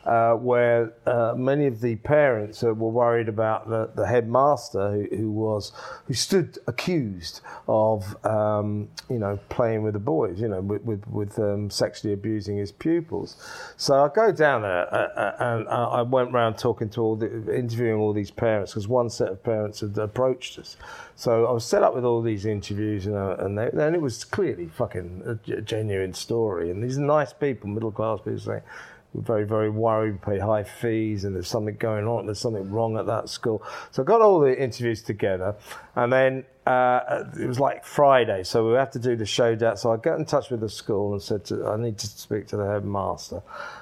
Uh, 0.08 0.36
where 0.36 0.94
uh, 1.06 1.34
many 1.36 1.68
of 1.68 1.82
the 1.82 1.98
parents 1.98 2.64
were 2.64 2.74
worried 2.74 3.28
about 3.28 3.68
the, 3.68 3.92
the 3.94 4.08
headmaster 4.08 4.90
who, 4.92 5.18
who 5.18 5.30
was 5.30 5.74
who 6.06 6.14
stood 6.14 6.58
accused 6.66 7.42
of 7.68 8.16
um, 8.26 8.88
you 9.10 9.20
know 9.20 9.38
playing 9.50 9.84
with 9.84 9.92
the 9.92 10.00
boys 10.00 10.40
you 10.40 10.48
know 10.48 10.62
with 10.62 10.82
with, 10.84 11.06
with 11.10 11.38
um, 11.40 11.70
sexually 11.70 12.14
abusing 12.14 12.56
his 12.56 12.72
pupils 12.72 13.36
so 13.76 14.02
I 14.02 14.08
go 14.08 14.32
down 14.32 14.62
there 14.62 14.88
uh, 14.94 15.10
uh, 15.18 15.36
and 15.40 15.68
I 15.68 16.02
went 16.04 16.32
round 16.32 16.58
talking 16.58 16.88
to 16.92 17.02
all 17.02 17.18
the 17.18 17.54
interviewing 17.54 18.00
all 18.00 18.14
these 18.14 18.32
parents 18.32 18.72
because 18.72 18.88
one 18.88 19.10
set 19.10 19.28
of 19.28 19.44
parents 19.44 19.82
had 19.82 19.98
approached 19.98 20.58
us 20.58 20.78
so 21.18 21.48
I 21.48 21.52
was 21.52 21.66
set 21.66 21.84
up 21.84 21.94
with 21.94 22.06
all 22.06 22.22
these 22.22 22.46
interviews 22.46 23.06
you 23.06 23.12
know 23.12 23.32
and 23.32 23.60
and 23.60 23.94
it 23.94 24.02
was 24.02 24.24
clearly 24.24 24.68
fucking 24.68 25.40
a 25.52 25.62
genuine 25.62 26.14
story 26.14 26.72
and 26.72 26.82
these 26.82 26.98
nice 26.98 27.34
people 27.34 27.67
middle 27.68 27.92
class 27.92 28.20
people 28.20 28.40
saying 28.40 28.62
we're 29.14 29.22
very, 29.22 29.46
very 29.46 29.70
worried. 29.70 30.14
We 30.14 30.18
pay 30.18 30.40
high 30.40 30.64
fees, 30.64 31.24
and 31.24 31.36
there's 31.36 31.48
something 31.48 31.76
going 31.76 32.08
on. 32.08 32.26
There's 32.26 32.40
something 32.40 32.70
wrong 32.70 32.98
at 32.98 33.06
that 33.06 33.30
school. 33.30 33.64
So 33.92 34.04
I 34.04 34.06
got 34.06 34.22
all 34.22 34.40
the 34.40 34.62
interviews 34.62 35.02
together, 35.02 35.56
and 35.96 36.12
then 36.12 36.46
uh, 36.66 37.24
it 37.40 37.48
was 37.48 37.60
like 37.60 37.86
Friday, 37.86 38.44
so 38.44 38.70
we 38.70 38.76
have 38.76 38.92
to 38.92 39.00
do 39.00 39.16
the 39.16 39.26
showdown. 39.26 39.78
So 39.78 39.94
I 39.94 39.98
got 39.98 40.20
in 40.20 40.26
touch 40.26 40.50
with 40.50 40.60
the 40.60 40.70
school 40.70 41.14
and 41.14 41.22
said, 41.22 41.46
to, 41.46 41.68
I 41.68 41.78
need 41.78 41.98
to 42.00 42.08
speak 42.08 42.48
to 42.48 42.58
the 42.58 42.66
headmaster. 42.66 43.42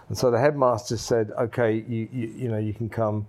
And 0.09 0.17
so 0.17 0.29
the 0.29 0.39
headmaster 0.39 0.97
said, 0.97 1.31
okay, 1.31 1.83
you, 1.87 2.07
you, 2.13 2.27
you 2.37 2.47
know, 2.49 2.59
you 2.59 2.73
can 2.73 2.89
come. 2.89 3.25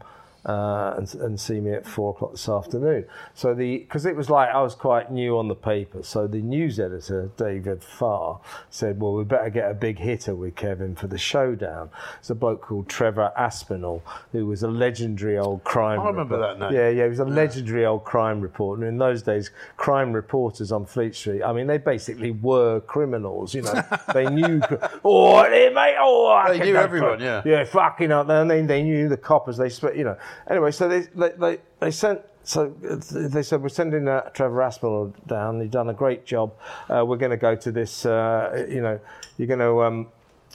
Uh, 0.46 0.94
and, 0.96 1.12
and 1.16 1.40
see 1.40 1.58
me 1.58 1.72
at 1.72 1.84
four 1.84 2.10
o'clock 2.10 2.30
this 2.30 2.48
afternoon. 2.48 3.04
So 3.34 3.52
the 3.52 3.78
because 3.78 4.06
it 4.06 4.14
was 4.14 4.30
like 4.30 4.48
I 4.48 4.62
was 4.62 4.76
quite 4.76 5.10
new 5.10 5.36
on 5.38 5.48
the 5.48 5.56
paper. 5.56 6.04
So 6.04 6.28
the 6.28 6.40
news 6.40 6.78
editor 6.78 7.32
David 7.36 7.82
Farr 7.82 8.38
said, 8.70 9.00
"Well, 9.00 9.14
we 9.14 9.24
better 9.24 9.50
get 9.50 9.68
a 9.68 9.74
big 9.74 9.98
hitter 9.98 10.36
with 10.36 10.54
Kevin 10.54 10.94
for 10.94 11.08
the 11.08 11.18
showdown." 11.18 11.90
It's 12.20 12.30
a 12.30 12.36
bloke 12.36 12.62
called 12.62 12.88
Trevor 12.88 13.32
Aspinall, 13.36 14.04
who 14.30 14.46
was 14.46 14.62
a 14.62 14.68
legendary 14.68 15.36
old 15.36 15.64
crime. 15.64 15.98
I 15.98 16.06
remember 16.06 16.36
report- 16.36 16.60
that 16.60 16.70
name. 16.70 16.80
Yeah, 16.80 16.90
yeah, 16.90 17.02
he 17.04 17.10
was 17.10 17.18
a 17.18 17.24
legendary 17.24 17.84
old 17.84 18.04
crime 18.04 18.40
reporter. 18.40 18.84
And 18.84 18.88
in 18.92 18.98
those 18.98 19.22
days, 19.24 19.50
crime 19.76 20.12
reporters 20.12 20.70
on 20.70 20.86
Fleet 20.86 21.16
Street, 21.16 21.42
I 21.42 21.52
mean, 21.52 21.66
they 21.66 21.78
basically 21.78 22.30
were 22.30 22.78
criminals. 22.82 23.52
You 23.52 23.62
know, 23.62 23.82
they 24.14 24.30
knew. 24.30 24.62
Oh, 25.04 25.42
hey, 25.42 25.70
mate! 25.74 25.96
Oh, 25.98 26.44
They 26.46 26.60
knew 26.60 26.76
everyone, 26.76 27.18
yeah. 27.18 27.42
yeah, 27.44 27.64
fucking 27.64 28.12
up. 28.12 28.28
And 28.28 28.48
they, 28.48 28.62
they 28.62 28.84
knew 28.84 29.08
the 29.08 29.16
coppers. 29.16 29.56
They 29.56 29.70
you 29.96 30.04
know. 30.04 30.16
Anyway, 30.48 30.70
so 30.70 30.88
they 30.88 31.00
they 31.14 31.30
they, 31.38 31.58
they 31.80 31.90
sent. 31.90 32.20
So 32.42 32.68
they 32.68 33.42
said 33.42 33.60
we're 33.60 33.70
sending 33.70 34.06
uh, 34.06 34.20
Trevor 34.30 34.62
Aspinall 34.62 35.12
down. 35.26 35.60
He's 35.60 35.70
done 35.70 35.88
a 35.88 35.94
great 35.94 36.24
job. 36.24 36.54
Uh, 36.88 37.04
we're 37.04 37.16
going 37.16 37.32
to 37.32 37.36
go 37.36 37.56
to 37.56 37.72
this. 37.72 38.06
Uh, 38.06 38.66
you 38.68 38.80
know, 38.80 39.00
you're 39.36 39.48
going 39.48 39.58
to 39.58 39.82
um, 39.82 40.06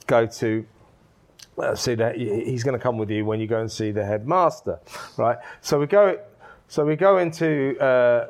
go 0.08 0.26
to 0.26 0.66
see 1.76 1.96
that 1.96 2.16
he's 2.16 2.64
going 2.64 2.78
to 2.78 2.82
come 2.82 2.98
with 2.98 3.10
you 3.10 3.26
when 3.26 3.42
you 3.42 3.48
go 3.48 3.60
and 3.60 3.70
see 3.70 3.92
the 3.92 4.06
headmaster, 4.06 4.80
right? 5.18 5.38
So 5.62 5.80
we 5.80 5.88
go. 5.88 6.18
So 6.72 6.86
we 6.86 6.96
go 6.96 7.18
into 7.18 7.78
uh, 7.82 8.28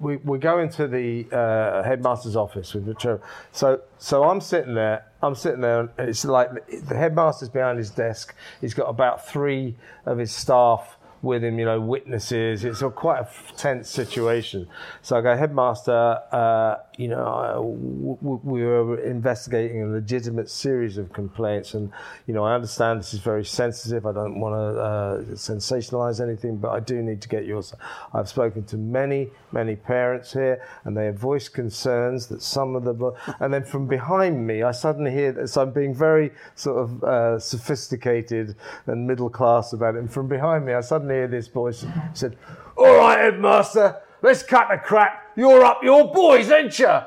we, 0.00 0.16
we 0.16 0.40
go 0.40 0.58
into 0.58 0.88
the 0.88 1.28
uh, 1.30 1.84
headmaster's 1.84 2.34
office 2.34 2.74
with 2.74 2.98
Trevor. 2.98 3.22
So 3.52 3.82
so 3.98 4.24
I'm 4.24 4.40
sitting 4.40 4.74
there. 4.74 5.04
I'm 5.22 5.36
sitting 5.36 5.60
there. 5.60 5.82
And 5.82 5.90
it's 6.08 6.24
like 6.24 6.50
the 6.66 6.96
headmaster's 6.96 7.48
behind 7.48 7.78
his 7.78 7.90
desk. 7.90 8.34
He's 8.60 8.74
got 8.74 8.86
about 8.86 9.28
three 9.28 9.76
of 10.06 10.18
his 10.18 10.32
staff 10.32 10.97
with 11.22 11.42
him, 11.42 11.58
you 11.58 11.64
know, 11.64 11.80
witnesses. 11.80 12.64
It's 12.64 12.82
a 12.82 12.90
quite 12.90 13.20
a 13.22 13.28
tense 13.56 13.88
situation. 13.88 14.68
So 15.02 15.16
I 15.16 15.20
go, 15.20 15.36
headmaster, 15.36 16.20
uh, 16.32 16.76
you 16.96 17.08
know, 17.08 17.24
I- 17.26 17.52
w- 17.54 18.40
we 18.42 18.64
were 18.64 18.98
investigating 19.00 19.82
a 19.82 19.86
legitimate 19.86 20.50
series 20.50 20.98
of 20.98 21.12
complaints, 21.12 21.74
and 21.74 21.90
you 22.26 22.34
know, 22.34 22.44
I 22.44 22.54
understand 22.54 23.00
this 23.00 23.14
is 23.14 23.20
very 23.20 23.44
sensitive. 23.44 24.06
I 24.06 24.12
don't 24.12 24.40
want 24.40 24.54
to 24.54 24.80
uh, 24.80 25.20
sensationalize 25.34 26.20
anything, 26.20 26.56
but 26.56 26.70
I 26.70 26.80
do 26.80 27.02
need 27.02 27.20
to 27.22 27.28
get 27.28 27.46
yours. 27.46 27.74
I've 28.12 28.28
spoken 28.28 28.64
to 28.64 28.76
many, 28.76 29.28
many 29.52 29.76
parents 29.76 30.32
here, 30.32 30.62
and 30.84 30.96
they 30.96 31.06
have 31.06 31.16
voiced 31.18 31.54
concerns 31.54 32.26
that 32.28 32.42
some 32.42 32.74
of 32.76 32.84
them, 32.84 33.12
and 33.40 33.52
then 33.52 33.64
from 33.64 33.86
behind 33.86 34.46
me, 34.46 34.62
I 34.62 34.72
suddenly 34.72 35.10
hear 35.12 35.32
that. 35.32 35.48
So 35.48 35.62
I'm 35.62 35.72
being 35.72 35.94
very 35.94 36.32
sort 36.54 36.78
of 36.78 37.04
uh, 37.04 37.38
sophisticated 37.38 38.56
and 38.86 39.06
middle 39.06 39.30
class 39.30 39.72
about 39.72 39.94
it, 39.94 39.98
and 39.98 40.10
from 40.12 40.28
behind 40.28 40.66
me, 40.66 40.74
I 40.74 40.80
suddenly 40.80 41.07
hear 41.10 41.26
this 41.28 41.48
voice 41.48 41.84
said, 42.14 42.36
"All 42.76 42.96
right, 42.96 43.18
headmaster." 43.18 43.96
Let's 44.20 44.42
cut 44.42 44.66
the 44.68 44.78
crap. 44.78 45.30
You're 45.36 45.64
up 45.64 45.84
your 45.84 46.12
boys, 46.12 46.50
ain't 46.50 46.76
you? 46.78 46.88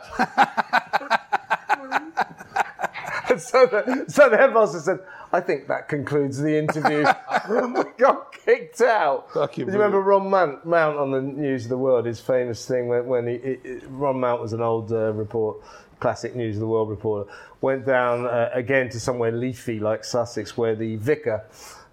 And 3.30 3.42
so, 3.42 3.66
the, 3.66 4.06
so 4.10 4.30
the 4.30 4.36
headmaster 4.36 4.80
said, 4.80 5.00
I 5.32 5.40
think 5.40 5.68
that 5.70 5.88
concludes 5.88 6.38
the 6.38 6.58
interview. 6.58 7.06
we 7.50 7.84
got 7.98 8.34
kicked 8.34 8.82
out. 8.82 9.32
Fucking 9.32 9.66
Do 9.68 9.72
you 9.72 9.78
remember 9.78 10.02
Ron 10.02 10.30
Mount, 10.30 10.66
Mount 10.66 10.98
on 10.98 11.12
the 11.12 11.22
News 11.22 11.64
of 11.64 11.70
the 11.70 11.78
World, 11.78 12.06
his 12.06 12.20
famous 12.20 12.66
thing 12.66 12.88
when, 12.90 13.06
when 13.06 13.28
he, 13.28 13.38
he- 13.38 13.60
he- 13.64 13.80
Ron 13.88 14.20
Mount 14.20 14.42
was 14.42 14.52
an 14.52 14.62
old 14.62 14.92
uh, 14.92 15.14
report, 15.14 15.62
classic 16.02 16.36
News 16.36 16.58
of 16.58 16.60
the 16.60 16.68
World 16.68 16.90
reporter, 16.90 17.32
went 17.62 17.86
down 17.86 18.26
uh, 18.26 18.50
again 18.54 18.90
to 18.90 19.00
somewhere 19.00 19.32
leafy 19.32 19.80
like 19.80 20.04
Sussex 20.04 20.58
where 20.58 20.76
the 20.76 20.98
vicar 20.98 21.46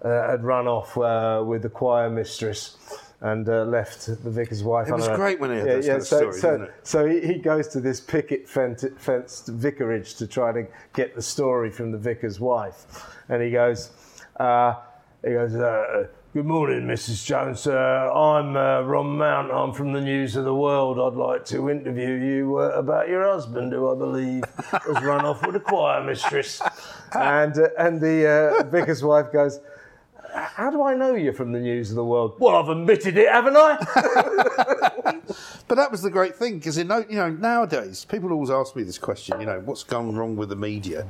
had 0.03 0.43
run 0.43 0.67
off 0.67 0.97
uh, 0.97 1.43
with 1.45 1.63
the 1.63 1.69
choir 1.69 2.09
mistress. 2.09 2.77
And 3.21 3.49
uh, 3.49 3.65
left 3.65 4.05
the 4.05 4.29
vicar's 4.29 4.63
wife. 4.63 4.87
It 4.87 4.93
was 4.93 5.07
her- 5.07 5.17
great 5.17 5.41
when 5.41 5.51
he 5.51 5.57
had 5.57 5.67
those 5.67 5.85
kind 5.85 5.97
of 5.97 6.07
so, 6.07 6.17
stories, 6.31 6.41
so, 6.41 6.69
so 6.83 7.05
he, 7.05 7.19
he 7.19 7.33
goes 7.33 7.67
to 7.67 7.81
this 7.81 7.99
picket 7.99 8.47
fenced, 8.47 8.97
fenced 8.97 9.49
vicarage 9.49 10.15
to 10.15 10.25
try 10.25 10.53
to 10.53 10.65
get 10.93 11.15
the 11.15 11.21
story 11.21 11.69
from 11.69 11.91
the 11.91 11.97
vicar's 11.97 12.39
wife, 12.39 12.85
and 13.27 13.43
he 13.43 13.51
goes, 13.51 13.91
uh, 14.39 14.75
he 15.21 15.31
goes, 15.31 15.53
uh, 15.53 16.07
"Good 16.33 16.45
morning, 16.45 16.87
Mrs. 16.87 17.25
Jones. 17.25 17.67
Uh, 17.67 17.73
I'm 17.73 18.55
uh, 18.55 18.83
Ron 18.83 19.17
Mount. 19.17 19.51
I'm 19.51 19.73
from 19.73 19.91
the 19.91 19.99
News 19.99 20.37
of 20.37 20.45
the 20.45 20.55
World. 20.55 20.97
I'd 20.97 21.17
like 21.17 21.43
to 21.47 21.69
interview 21.69 22.13
you 22.13 22.57
uh, 22.59 22.69
about 22.69 23.09
your 23.09 23.29
husband, 23.29 23.73
who 23.73 23.91
I 23.91 23.97
believe 23.97 24.43
has 24.71 25.03
run 25.03 25.25
off 25.25 25.45
with 25.45 25.57
a 25.57 25.59
choir 25.59 26.01
mistress." 26.03 26.61
And 27.11 27.57
uh, 27.57 27.69
and 27.77 27.99
the 27.99 28.61
uh, 28.61 28.63
vicar's 28.65 29.03
wife 29.03 29.33
goes. 29.33 29.59
How 30.41 30.69
do 30.71 30.83
I 30.83 30.95
know 30.95 31.15
you're 31.15 31.33
from 31.33 31.51
the 31.51 31.59
News 31.59 31.89
of 31.89 31.95
the 31.95 32.05
World? 32.05 32.35
Well, 32.39 32.55
I've 32.55 32.69
admitted 32.69 33.17
it, 33.17 33.29
haven't 33.29 33.55
I? 33.57 35.19
But 35.69 35.75
that 35.75 35.91
was 35.91 36.01
the 36.01 36.09
great 36.09 36.35
thing 36.35 36.57
because 36.57 36.79
you 36.79 36.83
know, 36.83 37.29
nowadays 37.29 38.03
people 38.03 38.31
always 38.31 38.49
ask 38.49 38.75
me 38.75 38.81
this 38.81 38.97
question. 38.97 39.39
You 39.39 39.45
know, 39.45 39.61
what's 39.63 39.83
gone 39.83 40.15
wrong 40.15 40.35
with 40.35 40.49
the 40.49 40.55
media? 40.55 41.07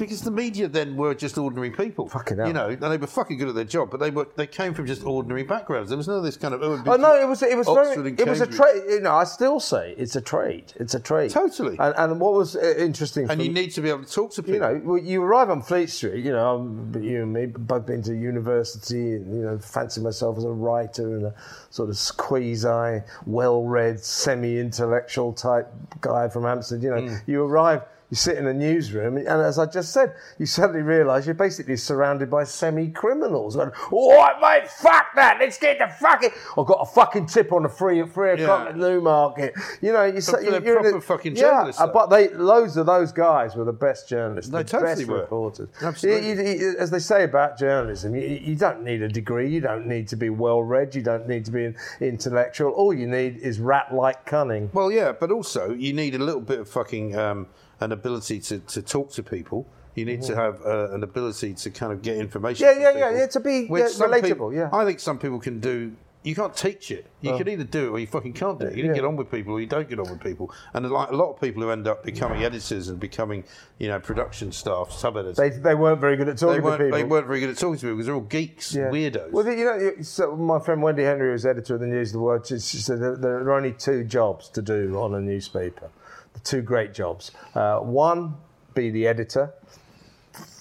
Because 0.00 0.22
the 0.22 0.30
media 0.32 0.66
then 0.66 0.96
were 0.96 1.14
just 1.14 1.38
ordinary 1.38 1.70
people. 1.70 2.08
Fucking 2.08 2.38
hell. 2.38 2.46
You 2.48 2.52
know, 2.52 2.68
and 2.70 2.80
they 2.82 2.96
were 2.96 3.06
fucking 3.06 3.38
good 3.38 3.48
at 3.48 3.54
their 3.54 3.64
job, 3.64 3.90
but 3.90 4.00
they 4.00 4.10
were 4.10 4.26
they 4.36 4.46
came 4.46 4.74
from 4.74 4.86
just 4.86 5.04
ordinary 5.04 5.44
backgrounds. 5.44 5.90
There 5.90 5.96
was 5.96 6.08
none 6.08 6.16
of 6.18 6.24
this 6.24 6.36
kind 6.36 6.54
of. 6.54 6.62
Oh, 6.62 6.82
Oh 6.86 6.96
no, 6.96 7.14
it 7.20 7.28
was 7.28 7.42
it 7.42 7.56
was 7.56 7.68
Oxford 7.68 8.02
very 8.02 8.14
it 8.18 8.28
was 8.28 8.40
a 8.40 8.46
trade. 8.46 8.82
You 8.88 9.00
know, 9.00 9.14
I 9.14 9.24
still 9.24 9.60
say 9.60 9.94
it's 9.96 10.16
a 10.16 10.20
trade. 10.20 10.72
It's 10.76 10.94
a 10.94 11.00
trade. 11.00 11.30
Totally. 11.30 11.76
And, 11.78 11.94
and 11.96 12.20
what 12.20 12.32
was 12.32 12.56
uh, 12.56 12.74
interesting, 12.78 13.30
And 13.30 13.38
for- 13.40 13.44
you 13.46 13.52
need 13.52 13.70
to 13.72 13.80
be 13.80 13.90
able 13.90 14.04
to 14.04 14.12
talk 14.12 14.32
to 14.32 14.42
people. 14.42 14.54
you 14.72 14.78
know, 14.80 14.94
you 14.96 15.22
arrive 15.22 15.50
on 15.50 15.62
Fleet 15.62 15.90
Street. 15.90 16.24
You 16.24 16.32
know, 16.32 16.56
you 16.98 17.22
and 17.22 17.32
me 17.32 17.46
both 17.46 17.86
been 17.86 18.02
to 18.02 18.14
university. 18.14 19.14
And, 19.16 19.34
you 19.36 19.42
know, 19.42 19.58
fancy 19.58 20.00
myself 20.00 20.38
as 20.38 20.44
a 20.44 20.50
writer 20.50 21.16
and 21.16 21.26
a 21.26 21.34
sort 21.70 21.90
of 21.90 21.98
quasi, 22.16 23.02
well-read, 23.26 24.00
semi-intellectual 24.00 25.32
type 25.32 25.68
guy 26.00 26.28
from 26.28 26.46
Amsterdam. 26.46 26.82
You 26.82 26.90
know, 27.06 27.12
Mm. 27.12 27.20
you 27.26 27.42
arrive. 27.44 27.82
You 28.10 28.16
sit 28.16 28.36
in 28.38 28.46
a 28.48 28.52
newsroom, 28.52 29.16
and 29.18 29.28
as 29.28 29.56
I 29.58 29.66
just 29.66 29.92
said, 29.92 30.14
you 30.36 30.44
suddenly 30.44 30.82
realise 30.82 31.26
you're 31.26 31.34
basically 31.34 31.76
surrounded 31.76 32.28
by 32.28 32.42
semi-criminals. 32.42 33.54
Going, 33.56 33.70
All 33.92 34.16
right, 34.16 34.40
mate, 34.62 34.68
fuck 34.70 35.14
that. 35.14 35.36
Let's 35.38 35.58
get 35.58 35.78
the 35.78 35.86
fucking. 36.00 36.30
I've 36.58 36.66
got 36.66 36.80
a 36.80 36.86
fucking 36.86 37.26
tip 37.26 37.52
on 37.52 37.62
the 37.62 37.68
free 37.68 38.00
at 38.00 38.12
three 38.12 38.32
o'clock 38.32 38.64
Yeah. 38.64 38.68
at 38.70 38.76
Newmarket. 38.76 39.54
You 39.80 39.92
know, 39.92 40.04
you 40.04 40.20
say 40.20 40.44
they're 40.50 40.60
proper 40.60 40.96
a- 40.96 41.00
fucking 41.00 41.36
yeah, 41.36 41.42
journalists, 41.42 41.80
uh, 41.80 41.86
though. 41.86 41.92
but 41.92 42.06
they 42.10 42.28
loads 42.30 42.76
of 42.76 42.86
those 42.86 43.12
guys 43.12 43.54
were 43.54 43.64
the 43.64 43.72
best 43.72 44.08
journalists, 44.08 44.50
They 44.50 44.58
the 44.58 44.68
totally 44.68 44.94
best 44.96 45.06
were. 45.08 45.20
reporters. 45.20 45.68
Absolutely. 45.80 46.28
You- 46.30 46.34
you- 46.42 46.58
you- 46.72 46.76
as 46.78 46.90
they 46.90 46.98
say 46.98 47.22
about 47.24 47.58
journalism, 47.58 48.14
you, 48.16 48.22
you 48.22 48.56
don't 48.56 48.82
need 48.82 49.02
a 49.02 49.08
degree, 49.08 49.48
you 49.48 49.60
don't 49.60 49.86
need 49.86 50.08
to 50.08 50.16
be 50.16 50.30
well 50.30 50.62
read, 50.62 50.94
you 50.96 51.02
don't 51.02 51.28
need 51.28 51.44
to 51.44 51.50
be 51.52 51.64
an 51.66 51.76
intellectual. 52.00 52.70
All 52.72 52.92
you 52.92 53.06
need 53.06 53.38
is 53.38 53.60
rat-like 53.60 54.26
cunning. 54.26 54.70
Well, 54.72 54.90
yeah, 54.90 55.12
but 55.12 55.30
also 55.30 55.72
you 55.74 55.92
need 55.92 56.14
a 56.14 56.18
little 56.18 56.40
bit 56.40 56.58
of 56.60 56.68
fucking 56.68 57.16
um, 57.16 57.46
an 57.80 57.92
ability 57.92 58.40
to, 58.40 58.58
to 58.60 58.82
talk 58.82 59.10
to 59.12 59.22
people. 59.22 59.66
You 59.96 60.04
need 60.04 60.22
to 60.22 60.36
have 60.36 60.62
uh, 60.64 60.92
an 60.92 61.02
ability 61.02 61.54
to 61.54 61.70
kind 61.70 61.92
of 61.92 62.00
get 62.00 62.16
information. 62.16 62.64
Yeah, 62.64 62.72
yeah, 62.78 62.90
yeah, 62.96 63.08
people, 63.08 63.18
yeah, 63.18 63.26
to 63.26 63.40
be, 63.40 63.52
yeah, 63.70 64.06
relatable, 64.06 64.22
people- 64.22 64.54
yeah. 64.54 64.70
I 64.72 64.84
think 64.84 65.00
some 65.00 65.18
people 65.18 65.40
can 65.40 65.58
do. 65.60 65.92
You 66.22 66.34
can't 66.34 66.54
teach 66.54 66.90
it. 66.90 67.06
You 67.22 67.34
can 67.38 67.48
either 67.48 67.64
do 67.64 67.86
it 67.86 67.90
or 67.92 67.98
you 67.98 68.06
fucking 68.06 68.34
can't 68.34 68.58
do 68.60 68.66
it. 68.66 68.76
You 68.76 68.82
can 68.82 68.90
Yeah. 68.90 68.96
get 68.96 69.04
on 69.06 69.16
with 69.16 69.30
people 69.30 69.54
or 69.54 69.60
you 69.60 69.66
don't 69.66 69.88
get 69.88 69.98
on 69.98 70.10
with 70.10 70.20
people. 70.20 70.52
And 70.74 70.88
like 70.90 71.10
a 71.10 71.16
lot 71.16 71.30
of 71.30 71.40
people 71.40 71.62
who 71.62 71.70
end 71.70 71.88
up 71.88 72.04
becoming 72.04 72.44
editors 72.44 72.88
and 72.88 73.00
becoming, 73.00 73.42
you 73.78 73.88
know, 73.88 73.98
production 73.98 74.52
staff, 74.52 74.92
sub 74.92 75.16
editors. 75.16 75.38
They, 75.38 75.48
they 75.48 75.74
weren't 75.74 75.98
very 75.98 76.18
good 76.18 76.28
at 76.28 76.36
talking 76.36 76.62
to 76.62 76.70
people. 76.76 76.90
they 76.90 77.04
weren't 77.04 77.26
very 77.26 77.40
good 77.40 77.48
at 77.48 77.56
talking 77.56 77.76
to 77.78 77.80
people 77.80 77.96
because 77.96 78.06
they're 78.06 78.14
all 78.14 78.20
geeks, 78.20 78.74
Yeah. 78.74 78.90
weirdos. 78.90 79.30
Well, 79.32 79.46
you 79.50 79.64
know, 79.64 79.92
so 80.02 80.36
my 80.36 80.58
friend 80.60 80.82
Wendy 80.82 81.04
Henry, 81.04 81.32
was 81.32 81.46
editor 81.46 81.76
of 81.76 81.80
the 81.80 81.86
News 81.86 82.10
of 82.10 82.12
the 82.12 82.18
World, 82.20 82.46
she, 82.46 82.58
said 82.58 83.00
there 83.00 83.38
are 83.40 83.52
only 83.54 83.72
two 83.72 84.04
jobs 84.04 84.50
to 84.50 84.60
do 84.60 85.00
on 85.00 85.14
a 85.14 85.20
newspaper. 85.22 85.88
The 86.34 86.40
two 86.40 86.62
great 86.62 86.94
jobs. 86.94 87.30
Uh, 87.54 87.78
one, 87.78 88.34
be 88.74 88.90
the 88.90 89.06
editor. 89.06 89.52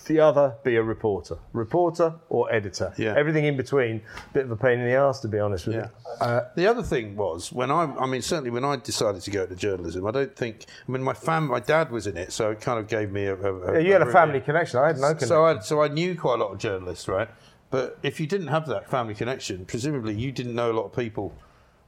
The 0.08 0.19
other, 0.21 0.55
be 0.63 0.75
a 0.75 0.82
reporter. 0.82 1.38
Reporter 1.53 2.15
or 2.29 2.51
editor. 2.51 2.91
Yeah. 2.97 3.13
Everything 3.15 3.45
in 3.45 3.55
between, 3.55 4.01
bit 4.34 4.45
of 4.45 4.49
a 4.49 4.55
pain 4.55 4.79
in 4.79 4.86
the 4.88 4.93
ass, 4.95 5.19
to 5.19 5.27
be 5.27 5.38
honest 5.38 5.67
with 5.67 5.75
Yeah. 5.75 5.84
you. 5.84 6.25
Uh, 6.25 6.45
the 6.55 6.65
other 6.65 6.82
thing 6.82 7.15
was 7.15 7.51
when 7.53 7.69
I, 7.69 7.84
I 7.84 8.08
mean, 8.08 8.23
certainly 8.23 8.49
when 8.49 8.65
I 8.65 8.77
decided 8.77 9.21
to 9.21 9.29
go 9.29 9.43
into 9.43 9.55
journalism, 9.55 10.08
I 10.08 10.12
don't 10.12 10.36
think. 10.36 10.65
I 10.88 10.91
mean, 10.91 11.03
my 11.03 11.13
fam, 11.13 11.45
my 11.45 11.60
dad 11.60 11.91
was 11.91 12.08
in 12.08 12.17
it, 12.17 12.32
so 12.34 12.49
it 12.49 12.60
kind 12.60 12.79
of 12.79 12.88
gave 12.88 13.12
me 13.12 13.25
a. 13.25 13.36
a, 13.36 13.73
yeah, 13.73 13.79
you 13.79 13.91
had 13.93 14.01
a 14.01 14.05
really- 14.05 14.13
family 14.13 14.41
connection. 14.41 14.79
I 14.79 14.88
had 14.88 14.95
no 14.97 15.10
connection. 15.10 15.27
So 15.27 15.45
I, 15.45 15.60
so 15.60 15.82
I 15.84 15.88
knew 15.89 16.15
quite 16.17 16.39
a 16.39 16.43
lot 16.43 16.51
of 16.53 16.58
journalists, 16.58 17.08
right? 17.08 17.29
But 17.69 17.99
if 18.01 18.19
you 18.19 18.25
didn't 18.25 18.47
have 18.47 18.65
that 18.65 18.89
family 18.89 19.13
connection, 19.13 19.63
presumably 19.65 20.15
you 20.15 20.32
didn't 20.32 20.55
know 20.55 20.71
a 20.71 20.73
lot 20.73 20.86
of 20.86 20.95
people 20.95 21.36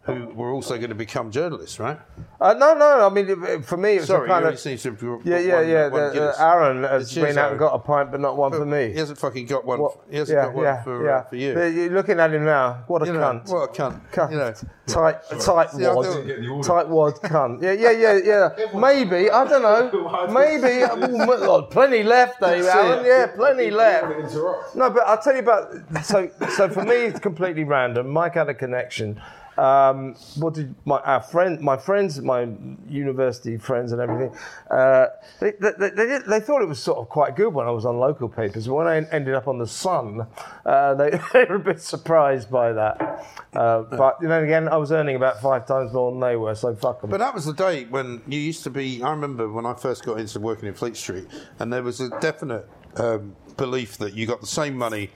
who 0.04 0.26
were 0.34 0.50
also 0.52 0.78
going 0.78 0.90
to 0.90 0.96
become 0.96 1.30
journalists, 1.30 1.80
right? 1.80 2.00
Uh, 2.40 2.54
no, 2.54 2.74
no. 2.74 3.06
I 3.06 3.10
mean, 3.14 3.62
for 3.62 3.78
me, 3.78 3.92
it 3.98 4.00
was 4.00 4.08
Sorry, 4.08 4.26
a 4.28 4.32
kind 4.32 4.46
you 4.46 4.52
of. 4.52 4.60
seem 4.60 4.76
to 4.80 4.90
have 4.90 5.00
got 5.00 5.26
Yeah, 5.28 5.38
yeah, 5.38 5.56
one- 5.60 5.70
yeah. 5.70 5.88
one 5.90 6.02
the- 6.14 6.20
the 6.22 6.42
Aaron 6.42 6.84
has 6.84 7.12
Cheers, 7.12 7.28
been 7.28 7.38
out 7.38 7.42
Aaron. 7.42 7.52
and 7.52 7.60
got 7.60 7.74
a 7.76 7.80
pint, 7.80 8.12
but 8.12 8.20
not 8.20 8.36
one 8.36 8.52
for 8.52 8.66
me. 8.66 8.92
He 8.94 8.98
hasn't 8.98 9.20
fucking 9.20 9.46
got 9.46 9.64
one. 9.64 9.80
What- 9.80 9.98
he 10.10 10.18
hasn't 10.18 10.36
yeah, 10.40 10.46
got 10.46 10.54
one 10.56 10.64
yeah, 10.66 10.82
for, 10.84 11.06
yeah. 11.06 11.12
uh, 11.18 11.24
for 11.26 11.36
you. 11.36 11.54
But 11.54 11.66
You're 11.74 11.90
looking 11.92 12.20
at 12.20 12.34
him 12.34 12.46
now. 12.46 12.84
What 12.88 13.04
a 13.04 13.06
You 13.06 13.14
know, 13.14 13.20
cunt. 13.20 13.50
what 13.52 13.70
a 13.70 13.82
cunt. 13.82 14.02
Cunt. 14.12 14.32
You 14.32 14.38
know. 14.38 14.54
Tight, 14.88 15.18
tight 15.40 15.70
See, 15.70 15.84
wad. 15.88 16.64
Tight 16.64 16.88
wad 16.90 17.14
cunt. 17.22 17.62
Yeah, 17.62 17.74
yeah, 17.74 17.92
yeah, 17.92 18.20
yeah. 18.24 18.50
Maybe. 18.80 19.30
I 19.30 19.48
don't 19.48 19.62
know. 19.62 20.28
Maybe. 20.32 20.84
Oh, 20.84 21.60
m- 21.62 21.68
plenty 21.70 22.02
left, 22.02 22.42
Dave 22.42 22.64
That's 22.64 23.06
Yeah, 23.08 23.28
plenty 23.36 23.70
left. 23.70 24.34
No, 24.76 24.90
but 24.90 25.04
I'll 25.06 25.22
tell 25.22 25.34
you 25.36 25.42
about. 25.42 25.72
So, 26.04 26.28
so 26.58 26.70
for 26.70 26.84
me, 26.84 26.96
it's 26.96 27.20
completely 27.20 27.66
random. 27.66 28.10
Mike 28.10 28.34
had 28.34 28.50
a 28.50 28.54
connection. 28.56 29.22
Um, 29.58 30.16
what 30.38 30.54
did 30.54 30.74
my 30.86 31.00
our 31.00 31.22
friend, 31.22 31.60
my 31.60 31.78
friends, 31.78 32.20
my 32.22 32.48
university 32.88 33.58
friends, 33.58 33.92
and 33.92 34.02
everything? 34.02 34.36
Uh, 34.70 35.08
they, 35.40 35.52
they, 35.60 35.90
they, 35.90 36.20
they, 36.26 36.40
thought 36.40 36.62
it 36.62 36.68
was 36.68 36.82
sort 36.82 37.00
of 37.00 37.10
quite 37.10 37.36
good 37.36 37.54
when 37.54 37.68
I 37.68 37.72
was 37.72 37.86
on 37.86 37.98
local 37.98 38.30
papers. 38.30 38.70
When 38.70 38.88
I 38.88 38.98
ended 39.12 39.34
up 39.34 39.48
on 39.48 39.60
the 39.60 39.68
Sun, 39.68 40.26
uh, 40.66 40.94
they, 40.96 41.10
they 41.34 41.44
were 41.46 41.56
a 41.56 41.60
bit 41.60 41.82
surprised 41.82 42.50
by 42.50 42.72
that. 42.72 43.26
Uh, 43.54 43.82
but 43.84 44.18
you 44.22 44.30
know, 44.30 44.42
again, 44.42 44.70
I 44.70 44.78
was 44.78 44.92
earning 44.92 45.18
about 45.18 45.42
five 45.42 45.68
times 45.68 45.92
more 45.92 46.12
than 46.12 46.22
they 46.22 46.38
were, 46.38 46.56
so 46.56 46.74
fuck 46.76 47.02
them. 47.02 47.10
But 47.10 47.20
that 47.20 47.34
was 47.34 47.46
the 47.46 47.54
day 47.54 47.86
when 47.86 48.22
you 48.28 48.40
used 48.40 48.64
to 48.64 48.70
be. 48.70 49.04
I 49.04 49.12
remember 49.12 49.50
when 49.50 49.66
I 49.66 49.74
first 49.74 50.06
got 50.06 50.20
into 50.20 50.40
working 50.40 50.70
in 50.70 50.74
Fleet 50.74 50.96
Street, 50.96 51.28
and 51.60 51.72
there 51.72 51.84
was 51.84 52.00
a 52.00 52.10
definite 52.22 52.68
um, 52.96 53.36
belief 53.58 53.98
that 53.98 54.14
you 54.14 54.26
got 54.26 54.42
the 54.42 54.48
same 54.48 54.78
money 54.78 55.10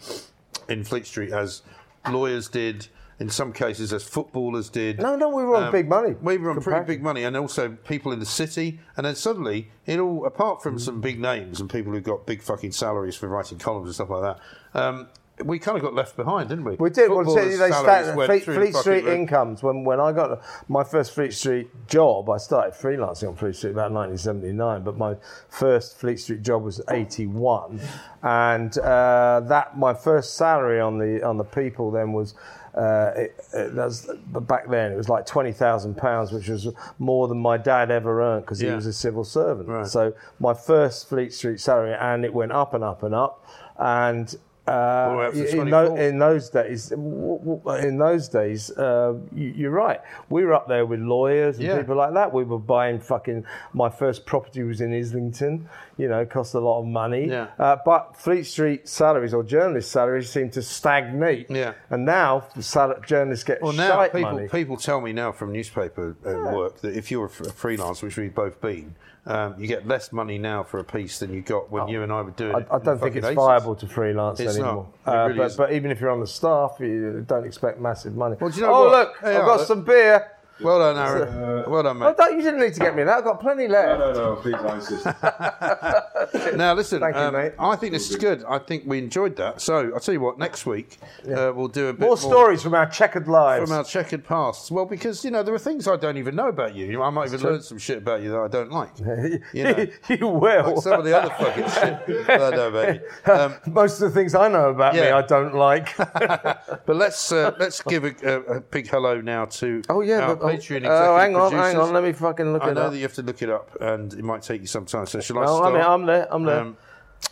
in 0.68 0.84
Fleet 0.84 1.06
Street 1.06 1.32
as 1.32 1.62
lawyers 2.10 2.48
did. 2.48 2.88
In 3.18 3.30
some 3.30 3.54
cases, 3.54 3.94
as 3.94 4.04
footballers 4.04 4.70
did. 4.70 5.00
No, 5.00 5.16
no, 5.16 5.30
we 5.30 5.44
were 5.46 5.56
on 5.56 5.72
big 5.72 5.88
money. 5.88 6.16
We 6.22 6.38
were 6.38 6.52
on 6.52 6.62
pretty 6.62 6.86
big 6.86 7.02
money, 7.02 7.24
and 7.24 7.38
also 7.38 7.70
people 7.88 8.12
in 8.12 8.20
the 8.20 8.26
city. 8.26 8.80
And 8.98 9.06
then 9.06 9.16
suddenly, 9.16 9.70
it 9.86 10.00
all 10.00 10.26
apart 10.26 10.62
from 10.62 10.78
some 10.80 11.00
big 11.00 11.20
names 11.20 11.62
and 11.62 11.70
people 11.70 11.94
who 11.94 12.02
got 12.02 12.26
big 12.26 12.42
fucking 12.42 12.74
salaries 12.74 13.16
for 13.16 13.30
writing 13.30 13.58
columns 13.58 13.88
and 13.88 13.96
stuff 13.96 14.10
like 14.10 14.22
that, 14.22 14.40
um, 14.78 15.08
we 15.44 15.60
kind 15.60 15.78
of 15.78 15.84
got 15.84 15.94
left 15.94 16.16
behind, 16.16 16.50
didn't 16.50 16.64
we? 16.64 16.76
We 16.76 16.90
did. 16.90 17.10
Well, 17.10 17.26
they 17.26 17.56
started 17.56 18.14
Fleet, 18.14 18.44
Fleet 18.44 18.76
Street 18.76 19.04
roof. 19.04 19.14
incomes. 19.14 19.62
When 19.62 19.84
when 19.84 20.00
I 20.00 20.12
got 20.12 20.42
my 20.70 20.84
first 20.84 21.14
Fleet 21.14 21.34
Street 21.34 21.68
job, 21.88 22.30
I 22.30 22.38
started 22.38 22.74
freelancing 22.74 23.30
on 23.30 23.36
Fleet 23.36 23.56
Street 23.56 23.72
about 23.72 23.92
1979. 23.92 24.84
But 24.84 24.98
my 24.98 25.16
first 25.50 25.98
Fleet 25.98 26.20
Street 26.20 26.42
job 26.42 26.64
was 26.64 26.82
81, 26.90 27.82
and 28.24 28.78
uh, 28.78 29.42
that 29.46 29.78
my 29.78 29.94
first 29.94 30.36
salary 30.36 30.80
on 30.80 30.98
the 30.98 31.24
on 31.24 31.38
the 31.38 31.44
People 31.44 31.92
then 31.92 32.14
was. 32.14 32.34
Uh, 32.76 33.12
it, 33.16 33.36
it, 33.54 33.74
that 33.76 33.86
was, 33.86 34.10
but 34.34 34.42
back 34.42 34.68
then 34.70 34.92
it 34.92 34.96
was 34.98 35.08
like 35.08 35.26
twenty 35.26 35.54
thousand 35.54 35.96
pounds, 35.96 36.32
which 36.34 36.50
was 36.50 36.68
more 37.00 37.28
than 37.30 37.38
my 37.38 37.56
dad 37.58 37.90
ever 37.90 38.22
earned 38.22 38.44
because 38.44 38.60
he 38.60 38.68
was 38.70 38.86
a 38.86 38.92
civil 38.94 39.24
servant. 39.24 39.70
Right. 39.70 39.88
So 39.88 40.14
my 40.40 40.54
first 40.54 41.08
Fleet 41.08 41.32
Street 41.34 41.62
salary, 41.62 41.94
and 41.94 42.26
it 42.26 42.34
went 42.34 42.52
up 42.52 42.74
and 42.74 42.84
up 42.84 43.02
and 43.04 43.16
up, 43.16 43.46
and 43.80 44.36
uh, 44.68 44.72
All 44.72 45.12
the 45.12 45.18
way 45.20 45.26
up 45.28 45.34
to 45.34 45.48
in, 45.48 45.56
24. 45.70 45.70
tho- 45.90 45.96
in 45.96 46.18
those 46.20 46.50
days, 46.50 46.92
in 46.92 47.98
those 48.00 48.28
days, 48.30 48.72
uh, 48.72 49.14
you, 49.32 49.54
you're 49.56 49.70
right. 49.72 50.02
We 50.30 50.44
were 50.44 50.54
up 50.56 50.68
there 50.68 50.88
with 50.88 51.00
lawyers 51.00 51.58
and 51.60 51.68
Yeah. 51.68 51.78
people 51.78 51.96
like 51.96 52.14
that. 52.16 52.34
We 52.34 52.44
were 52.44 52.58
buying 52.60 53.00
fucking. 53.00 53.46
My 53.74 53.90
first 53.90 54.26
property 54.26 54.64
was 54.64 54.82
in 54.82 54.92
Islington. 54.92 55.70
You 55.98 56.10
know, 56.10 56.20
it 56.20 56.30
cost 56.30 56.54
a 56.56 56.60
lot 56.60 56.80
of 56.82 56.86
money. 56.86 57.28
Yeah. 57.30 57.48
Uh, 57.58 57.78
but 57.86 58.18
Fleet 58.18 58.44
Street 58.44 58.88
salaries 58.88 59.34
or 59.34 59.44
journalist 59.44 59.92
salaries 59.92 60.30
seem 60.30 60.50
to 60.52 60.62
stagnate. 60.62 61.50
Yeah. 61.50 61.74
And 61.90 62.04
now 62.06 62.48
sal- 62.60 63.00
journalists 63.06 63.46
get 63.46 63.62
Well, 63.62 63.72
now 63.74 64.04
people 64.08 64.22
money. 64.22 64.48
people 64.50 64.78
tell 64.78 65.00
me 65.00 65.14
now 65.14 65.32
from 65.32 65.52
newspaper 65.54 66.16
uh, 66.26 66.54
work 66.54 66.82
that 66.82 66.98
if 66.98 67.12
you're 67.12 67.26
a, 67.26 67.30
freelance, 67.30 68.02
which 68.02 68.18
we've 68.18 68.36
both 68.36 68.60
been, 68.60 68.96
um, 69.26 69.56
you 69.58 69.68
get 69.68 69.88
less 69.88 70.12
money 70.12 70.38
now 70.38 70.64
for 70.64 70.80
a 70.80 70.84
piece 70.84 71.20
than 71.20 71.34
you 71.34 71.42
got 71.42 71.72
when 71.72 71.88
you 71.88 72.04
and 72.04 72.12
I 72.12 72.22
were 72.22 72.32
doing 72.32 72.56
I, 72.56 72.60
it. 72.60 72.68
I 72.72 72.78
don't 72.80 73.00
think 73.00 73.16
it's 73.16 73.26
fucking 73.26 73.38
80s. 73.40 73.48
viable 73.48 73.76
to 73.76 73.88
freelance 73.88 74.40
It's 74.40 74.58
not. 74.58 74.64
anymore. 74.66 74.88
It 75.08 75.10
Uh, 75.10 75.28
but, 75.30 75.46
isn't. 75.46 75.58
but 75.58 75.72
even 75.74 75.92
if 75.92 76.00
you're 76.02 76.12
on 76.12 76.20
the 76.20 76.28
staff, 76.28 76.76
you 76.80 77.24
don't 77.28 77.46
expect 77.46 77.80
massive 77.80 78.16
money. 78.16 78.36
Well, 78.40 78.52
do 78.52 78.58
you 78.60 78.68
know 78.68 78.74
oh, 78.74 78.82
what? 78.90 78.92
look, 78.92 79.18
Hey, 79.22 79.36
I've 79.38 79.46
got 79.46 79.60
Art, 79.62 79.68
some 79.68 79.84
beer. 79.84 80.32
Well 80.62 80.80
done, 80.80 80.98
Aaron. 80.98 81.70
well 81.70 81.84
done, 81.84 82.00
mate. 82.00 82.16
don't, 82.18 82.38
you 82.38 82.44
didn't 82.44 82.62
need 82.62 82.74
to 82.74 82.80
get 82.80 82.96
me 82.96 83.04
that. 83.04 83.18
I've 83.18 83.24
got 83.24 83.40
plenty 83.40 83.68
left. 83.68 84.00
No, 84.00 84.14
no, 84.14 84.36
please, 84.38 84.56
I 84.56 84.76
insist. 84.76 85.06
Now, 86.56 86.74
listen, 86.74 87.00
Thank 87.00 87.16
you, 87.16 87.22
um, 87.22 87.34
mate. 87.34 87.54
I 87.60 87.76
think 87.76 87.94
this 87.94 88.10
is 88.10 88.16
good. 88.16 88.44
I 88.48 88.60
think 88.60 88.84
we 88.86 88.98
enjoyed 88.98 89.36
that. 89.36 89.62
So, 89.62 89.92
I'll 89.94 90.00
tell 90.00 90.14
you 90.14 90.20
what, 90.20 90.40
next 90.40 90.66
week 90.66 90.98
uh, 91.28 91.52
we'll 91.56 91.68
do 91.68 91.88
a 91.88 91.94
bit 91.94 92.02
More 92.02 92.18
stories 92.18 92.64
from 92.64 92.74
our 92.74 92.88
checkered 92.88 93.28
lives. 93.28 93.70
from 93.70 93.78
our 93.78 93.84
checkered 93.84 94.24
pasts. 94.26 94.72
Well, 94.72 94.86
because, 94.86 95.24
you 95.26 95.32
know, 95.32 95.44
there 95.44 95.54
are 95.54 95.60
things 95.60 95.88
I 95.88 95.98
don't 95.98 96.18
even 96.18 96.36
know 96.36 96.48
about 96.48 96.76
you. 96.76 96.86
You 96.86 97.04
I 97.04 97.10
might 97.10 97.28
even 97.28 97.42
learn 97.42 97.62
some 97.62 97.78
shit 97.78 97.98
about 98.00 98.22
you 98.22 98.32
that 98.32 98.40
I 98.40 98.48
don't 98.48 98.72
like. 98.72 98.92
You 99.54 99.64
know. 99.64 99.88
you 100.10 100.28
will. 100.28 100.74
Like 100.74 100.84
some 100.84 101.00
of 101.00 101.06
the 101.06 101.18
other 101.18 101.30
fucking 101.30 101.64
shit 101.64 102.28
that 102.28 102.54
I 102.54 102.56
know 102.56 102.68
about 102.70 102.96
you. 102.96 103.32
Um, 103.32 103.56
Most 103.74 104.02
of 104.02 104.10
the 104.12 104.20
things 104.20 104.36
I 104.36 104.48
know 104.48 104.70
about 104.70 104.96
me, 104.96 105.02
I 105.02 105.22
don't 105.22 105.56
like. 105.56 105.96
But 105.98 106.96
let's 106.96 107.32
uh, 107.32 107.56
let's 107.60 107.82
give 107.84 108.04
a, 108.04 108.16
a, 108.24 108.58
a 108.58 108.62
big 108.62 108.88
hello 108.88 109.22
now 109.22 109.46
to 109.46 109.82
oh 109.90 110.02
yeah, 110.02 110.20
our 110.22 110.36
but, 110.36 110.45
Patreon 110.54 110.78
executive 110.78 110.92
oh, 110.92 111.18
hang 111.18 111.36
on, 111.36 111.52
hang 111.52 111.78
on. 111.78 111.94
Let 111.94 112.04
me 112.04 112.12
fucking 112.14 112.54
look 112.54 112.64
I 112.64 112.70
it 112.72 112.74
know 112.76 112.82
up. 112.84 112.92
that 112.92 112.98
you 112.98 113.04
have 113.04 113.14
to 113.16 113.22
look 113.24 113.42
it 113.42 113.50
up, 113.50 113.76
and 113.82 114.14
it 114.14 114.24
might 114.24 114.42
take 114.42 114.62
you 114.62 114.68
some 114.68 114.86
time. 114.86 115.06
So 115.06 115.20
shall 115.20 115.40
I 115.40 115.44
Oh, 115.44 115.58
start? 115.58 115.68
I'm 115.68 115.74
there. 115.74 115.90
I'm 115.90 116.06
there. 116.06 116.34
I'm 116.34 116.44
there. 116.44 116.60
Um, 116.62 116.78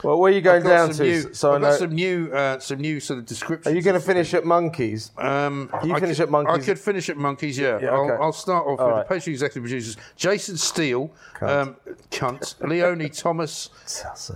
Well, 0.01 0.19
where 0.19 0.32
are 0.32 0.36
you 0.36 0.41
going 0.41 0.63
down 0.63 0.91
to? 0.91 1.03
New, 1.03 1.34
so 1.34 1.51
I 1.51 1.56
I've 1.56 1.62
got 1.62 1.79
some 1.79 1.91
new, 1.93 2.29
uh, 2.34 2.60
some 2.60 2.79
new 2.79 2.99
sort 2.99 3.19
of 3.19 3.25
descriptions. 3.25 3.71
Are 3.71 3.75
you 3.75 3.82
going 3.82 3.93
to 3.99 4.06
finish 4.06 4.34
at 4.34 4.43
Monkeys? 4.45 5.12
Um, 5.17 5.69
You 5.84 5.93
I 5.95 5.99
finish 5.99 6.17
could, 6.17 6.23
at 6.23 6.29
Monkeys? 6.29 6.56
I 6.56 6.65
could 6.65 6.79
finish 6.79 7.10
at 7.10 7.17
Monkeys, 7.17 7.58
yeah. 7.58 7.79
Yeah, 7.82 7.91
okay. 7.91 8.13
I'll, 8.15 8.23
I'll 8.23 8.34
start 8.34 8.65
off 8.67 8.79
All 8.79 8.88
with 8.88 8.95
right. 8.97 9.08
the 9.08 9.13
pastry 9.13 9.34
executive 9.34 9.63
producers 9.63 9.97
Jason 10.17 10.58
Steele, 10.58 11.10
um, 11.41 11.75
cunt, 12.12 12.56
Leonie 12.67 13.10
Thomas, 13.10 13.69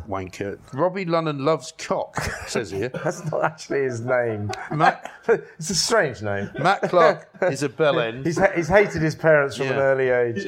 wanker, 0.07 0.57
Robbie 0.73 1.05
London 1.05 1.43
loves 1.43 1.73
cock, 1.77 2.15
says 2.47 2.71
here. 2.71 2.89
That's 3.03 3.29
not 3.29 3.43
actually 3.43 3.83
his 3.83 4.01
name. 4.01 4.51
Matt, 4.71 5.11
it's 5.27 5.69
a 5.69 5.75
strange 5.75 6.21
name. 6.21 6.49
Matt 6.59 6.81
Clark 6.83 7.29
is 7.41 7.63
a 7.63 7.69
bell 7.69 7.99
end. 7.99 8.25
He's, 8.25 8.37
ha- 8.37 8.51
he's 8.55 8.67
hated 8.69 9.01
his 9.01 9.15
parents 9.15 9.57
from 9.57 9.67
an 9.67 9.75
early 9.79 10.09
age. 10.09 10.45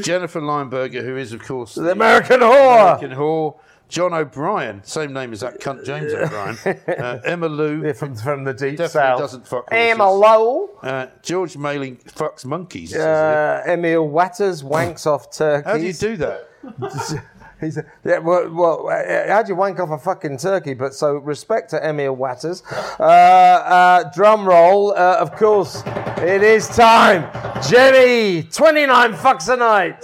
Jennifer 0.00 0.40
Lineberger, 0.40 1.02
who 1.02 1.16
is, 1.16 1.32
of 1.32 1.42
course, 1.42 1.74
The 1.74 1.90
American 1.92 2.40
whore. 2.40 2.96
American 2.96 3.10
whore. 3.10 3.56
John 3.88 4.12
O'Brien, 4.12 4.82
same 4.84 5.12
name 5.14 5.32
as 5.32 5.40
that 5.40 5.60
cunt 5.60 5.84
James 5.84 6.12
O'Brien. 6.12 6.58
Uh, 6.88 7.20
Emma 7.24 7.46
Lou, 7.48 7.86
Yeah, 7.86 7.92
from, 7.92 8.14
from 8.14 8.44
the 8.44 8.52
deep 8.52 8.76
Definitely 8.76 8.88
south. 8.90 9.18
doesn't 9.18 9.46
fuck 9.48 9.68
Emma. 9.70 10.10
Lowell. 10.10 10.70
uh, 10.82 11.06
George 11.22 11.56
Mailing 11.56 11.96
fucks 11.96 12.44
monkeys. 12.44 12.90
it 12.92 12.96
says 12.96 13.64
here. 13.64 13.64
Uh, 13.66 13.72
Emil 13.72 14.06
Watters 14.08 14.62
wanks 14.62 15.06
off 15.06 15.30
turkeys. 15.30 15.64
How 15.72 15.78
do 15.78 15.86
you 15.86 15.92
do 15.94 16.16
that? 16.18 17.24
He's 17.60 17.76
a, 17.76 17.84
yeah, 18.04 18.18
well, 18.18 18.48
well, 18.54 18.88
uh, 18.88 19.26
how'd 19.26 19.48
you 19.48 19.56
wank 19.56 19.80
off 19.80 19.90
a 19.90 19.98
fucking 19.98 20.38
turkey? 20.38 20.74
But 20.74 20.94
so 20.94 21.14
respect 21.14 21.70
to 21.70 21.84
Emil 21.88 22.14
Watters. 22.14 22.62
Uh, 23.00 23.02
uh, 23.02 24.10
drum 24.14 24.46
roll, 24.46 24.92
uh, 24.92 25.16
of 25.18 25.32
course. 25.34 25.82
It 26.18 26.42
is 26.44 26.68
time. 26.68 27.28
Jenny, 27.68 28.44
29 28.44 29.12
fucks 29.14 29.52
a 29.52 29.56
night. 29.56 29.96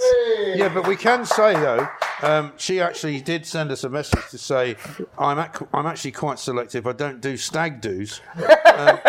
Yeah, 0.57 0.69
but 0.73 0.85
we 0.85 0.97
can 0.97 1.23
say 1.25 1.53
though, 1.53 1.87
um, 2.25 2.51
she 2.57 2.79
actually 2.81 3.21
did 3.21 3.45
send 3.45 3.71
us 3.71 3.83
a 3.83 3.89
message 3.89 4.27
to 4.31 4.37
say, 4.37 4.75
"I'm 5.17 5.39
ac- 5.39 5.65
I'm 5.73 5.85
actually 5.85 6.11
quite 6.13 6.39
selective. 6.39 6.87
I 6.87 6.93
don't 6.93 7.21
do 7.21 7.37
stag 7.37 7.81
do's." 7.81 8.21
Um, 8.35 8.99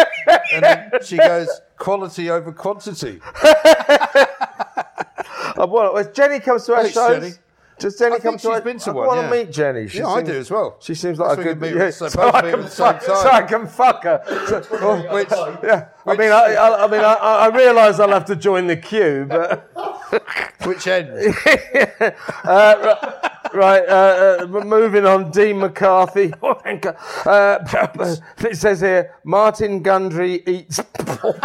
and 0.52 0.62
then 0.62 0.90
she 1.02 1.16
goes, 1.16 1.48
"Quality 1.78 2.30
over 2.30 2.52
quantity." 2.52 3.20
Uh, 5.58 5.66
well, 5.66 5.96
as 5.96 6.08
Jenny 6.08 6.38
comes 6.38 6.66
to 6.66 6.74
our 6.74 6.82
Thanks, 6.82 6.92
shows. 6.94 7.18
Jenny. 7.22 7.32
Does 7.78 7.98
Jenny 7.98 8.16
I 8.16 8.18
come 8.18 8.32
think 8.32 8.40
to 8.42 8.48
she's 8.48 8.54
our, 8.56 8.60
been 8.60 8.78
to 8.78 8.90
I 8.90 8.92
one, 8.92 9.06
want 9.06 9.20
yeah. 9.22 9.30
to 9.30 9.36
meet 9.44 9.52
Jenny. 9.52 9.88
She 9.88 9.98
Yeah, 9.98 10.08
I 10.08 10.16
seems- 10.18 10.28
do 10.28 10.38
as 10.38 10.50
well. 10.50 10.76
She 10.80 10.94
seems 10.94 11.18
like 11.18 11.28
So 11.28 11.34
a 11.34 11.36
we 11.38 11.44
good. 11.44 11.60
can 11.60 11.72
be- 11.72 11.78
yeah, 11.78 11.90
so 11.90 12.08
so, 12.08 12.20
both 12.22 12.34
I 12.34 12.40
be 12.42 12.48
at 12.48 12.54
can 12.54 12.62
the 12.62 12.68
same 12.70 12.86
fuck, 12.86 13.02
so 13.02 13.22
time. 13.22 13.34
I 13.34 13.46
can 13.46 13.66
fuck 13.66 14.02
her. 14.04 14.22
So- 14.46 14.60
Which, 15.14 15.30
yeah, 15.62 15.88
I 16.06 16.16
mean, 16.16 16.30
I, 16.30 16.54
I, 16.56 16.84
I 16.84 16.90
mean, 16.90 17.00
I, 17.00 17.14
I 17.14 17.46
realise 17.56 17.98
I'll 17.98 18.10
have 18.10 18.26
to 18.26 18.36
join 18.36 18.66
the 18.66 18.76
queue, 18.76 19.24
but. 19.28 19.70
which 20.64 20.86
end? 20.86 21.34
Right, 23.52 23.88
uh, 23.88 24.38
uh, 24.42 24.46
moving 24.64 25.06
on. 25.06 25.30
Dean 25.30 25.60
McCarthy. 25.60 26.32
Uh, 27.26 28.16
it 28.38 28.56
says 28.56 28.80
here 28.80 29.14
Martin 29.24 29.82
Gundry 29.82 30.42
eats 30.46 30.78
balls. 30.80 31.36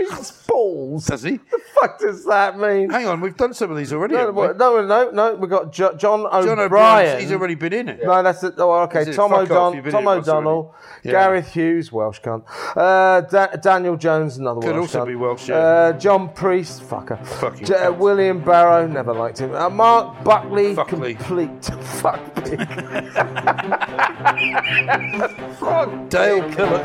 Eats 0.00 0.30
balls. 0.46 1.06
Does 1.06 1.22
he? 1.22 1.32
The 1.38 1.60
fuck 1.74 1.98
does 1.98 2.24
that 2.26 2.58
mean? 2.58 2.90
Hang 2.90 3.06
on, 3.06 3.20
we've 3.20 3.36
done 3.36 3.54
some 3.54 3.70
of 3.70 3.76
these 3.76 3.92
already. 3.92 4.14
No, 4.14 4.20
haven't 4.20 4.34
we? 4.34 4.46
no, 4.58 4.86
no, 4.86 5.10
no. 5.10 5.34
We've 5.34 5.50
got 5.50 5.72
jo- 5.72 5.94
John 5.94 6.26
O'Brien. 6.26 6.44
John 6.46 6.58
O'Brien, 6.60 7.20
he's 7.20 7.32
already 7.32 7.54
been 7.54 7.72
in 7.72 7.88
it. 7.88 8.00
No, 8.04 8.22
that's 8.22 8.42
it. 8.42 8.54
Oh, 8.58 8.72
okay. 8.82 9.02
It? 9.02 9.14
Tom, 9.14 9.32
O'Don- 9.32 9.72
Tom 9.72 9.74
in 9.86 9.94
it 9.94 10.04
once 10.04 10.28
O'Donnell. 10.28 10.74
Yeah. 11.02 11.12
Gareth 11.12 11.52
Hughes, 11.52 11.92
Welsh 11.92 12.20
cunt. 12.20 12.44
Uh, 12.76 13.20
da- 13.22 13.56
Daniel 13.56 13.96
Jones, 13.96 14.38
another 14.38 14.60
Could 14.60 14.74
Welsh 14.74 14.94
also 14.94 15.04
cunt. 15.04 15.08
be 15.08 15.14
Welsh, 15.14 15.48
yeah. 15.48 15.56
Uh, 15.56 15.92
John 15.92 16.28
Priest, 16.32 16.82
fucker. 16.82 17.24
Fucking 17.26 17.64
J- 17.66 17.74
uh. 17.74 17.92
William 17.92 18.40
Barrow, 18.42 18.86
never 18.86 19.12
liked 19.14 19.38
him. 19.38 19.54
Uh, 19.54 19.68
Mark 19.70 20.22
Buckley, 20.24 20.74
Fuckley. 20.74 21.16
complete 21.18 21.64
fuck 22.00 22.18
fuck 25.58 26.08
Dale. 26.08 26.42
Killer. 26.52 26.84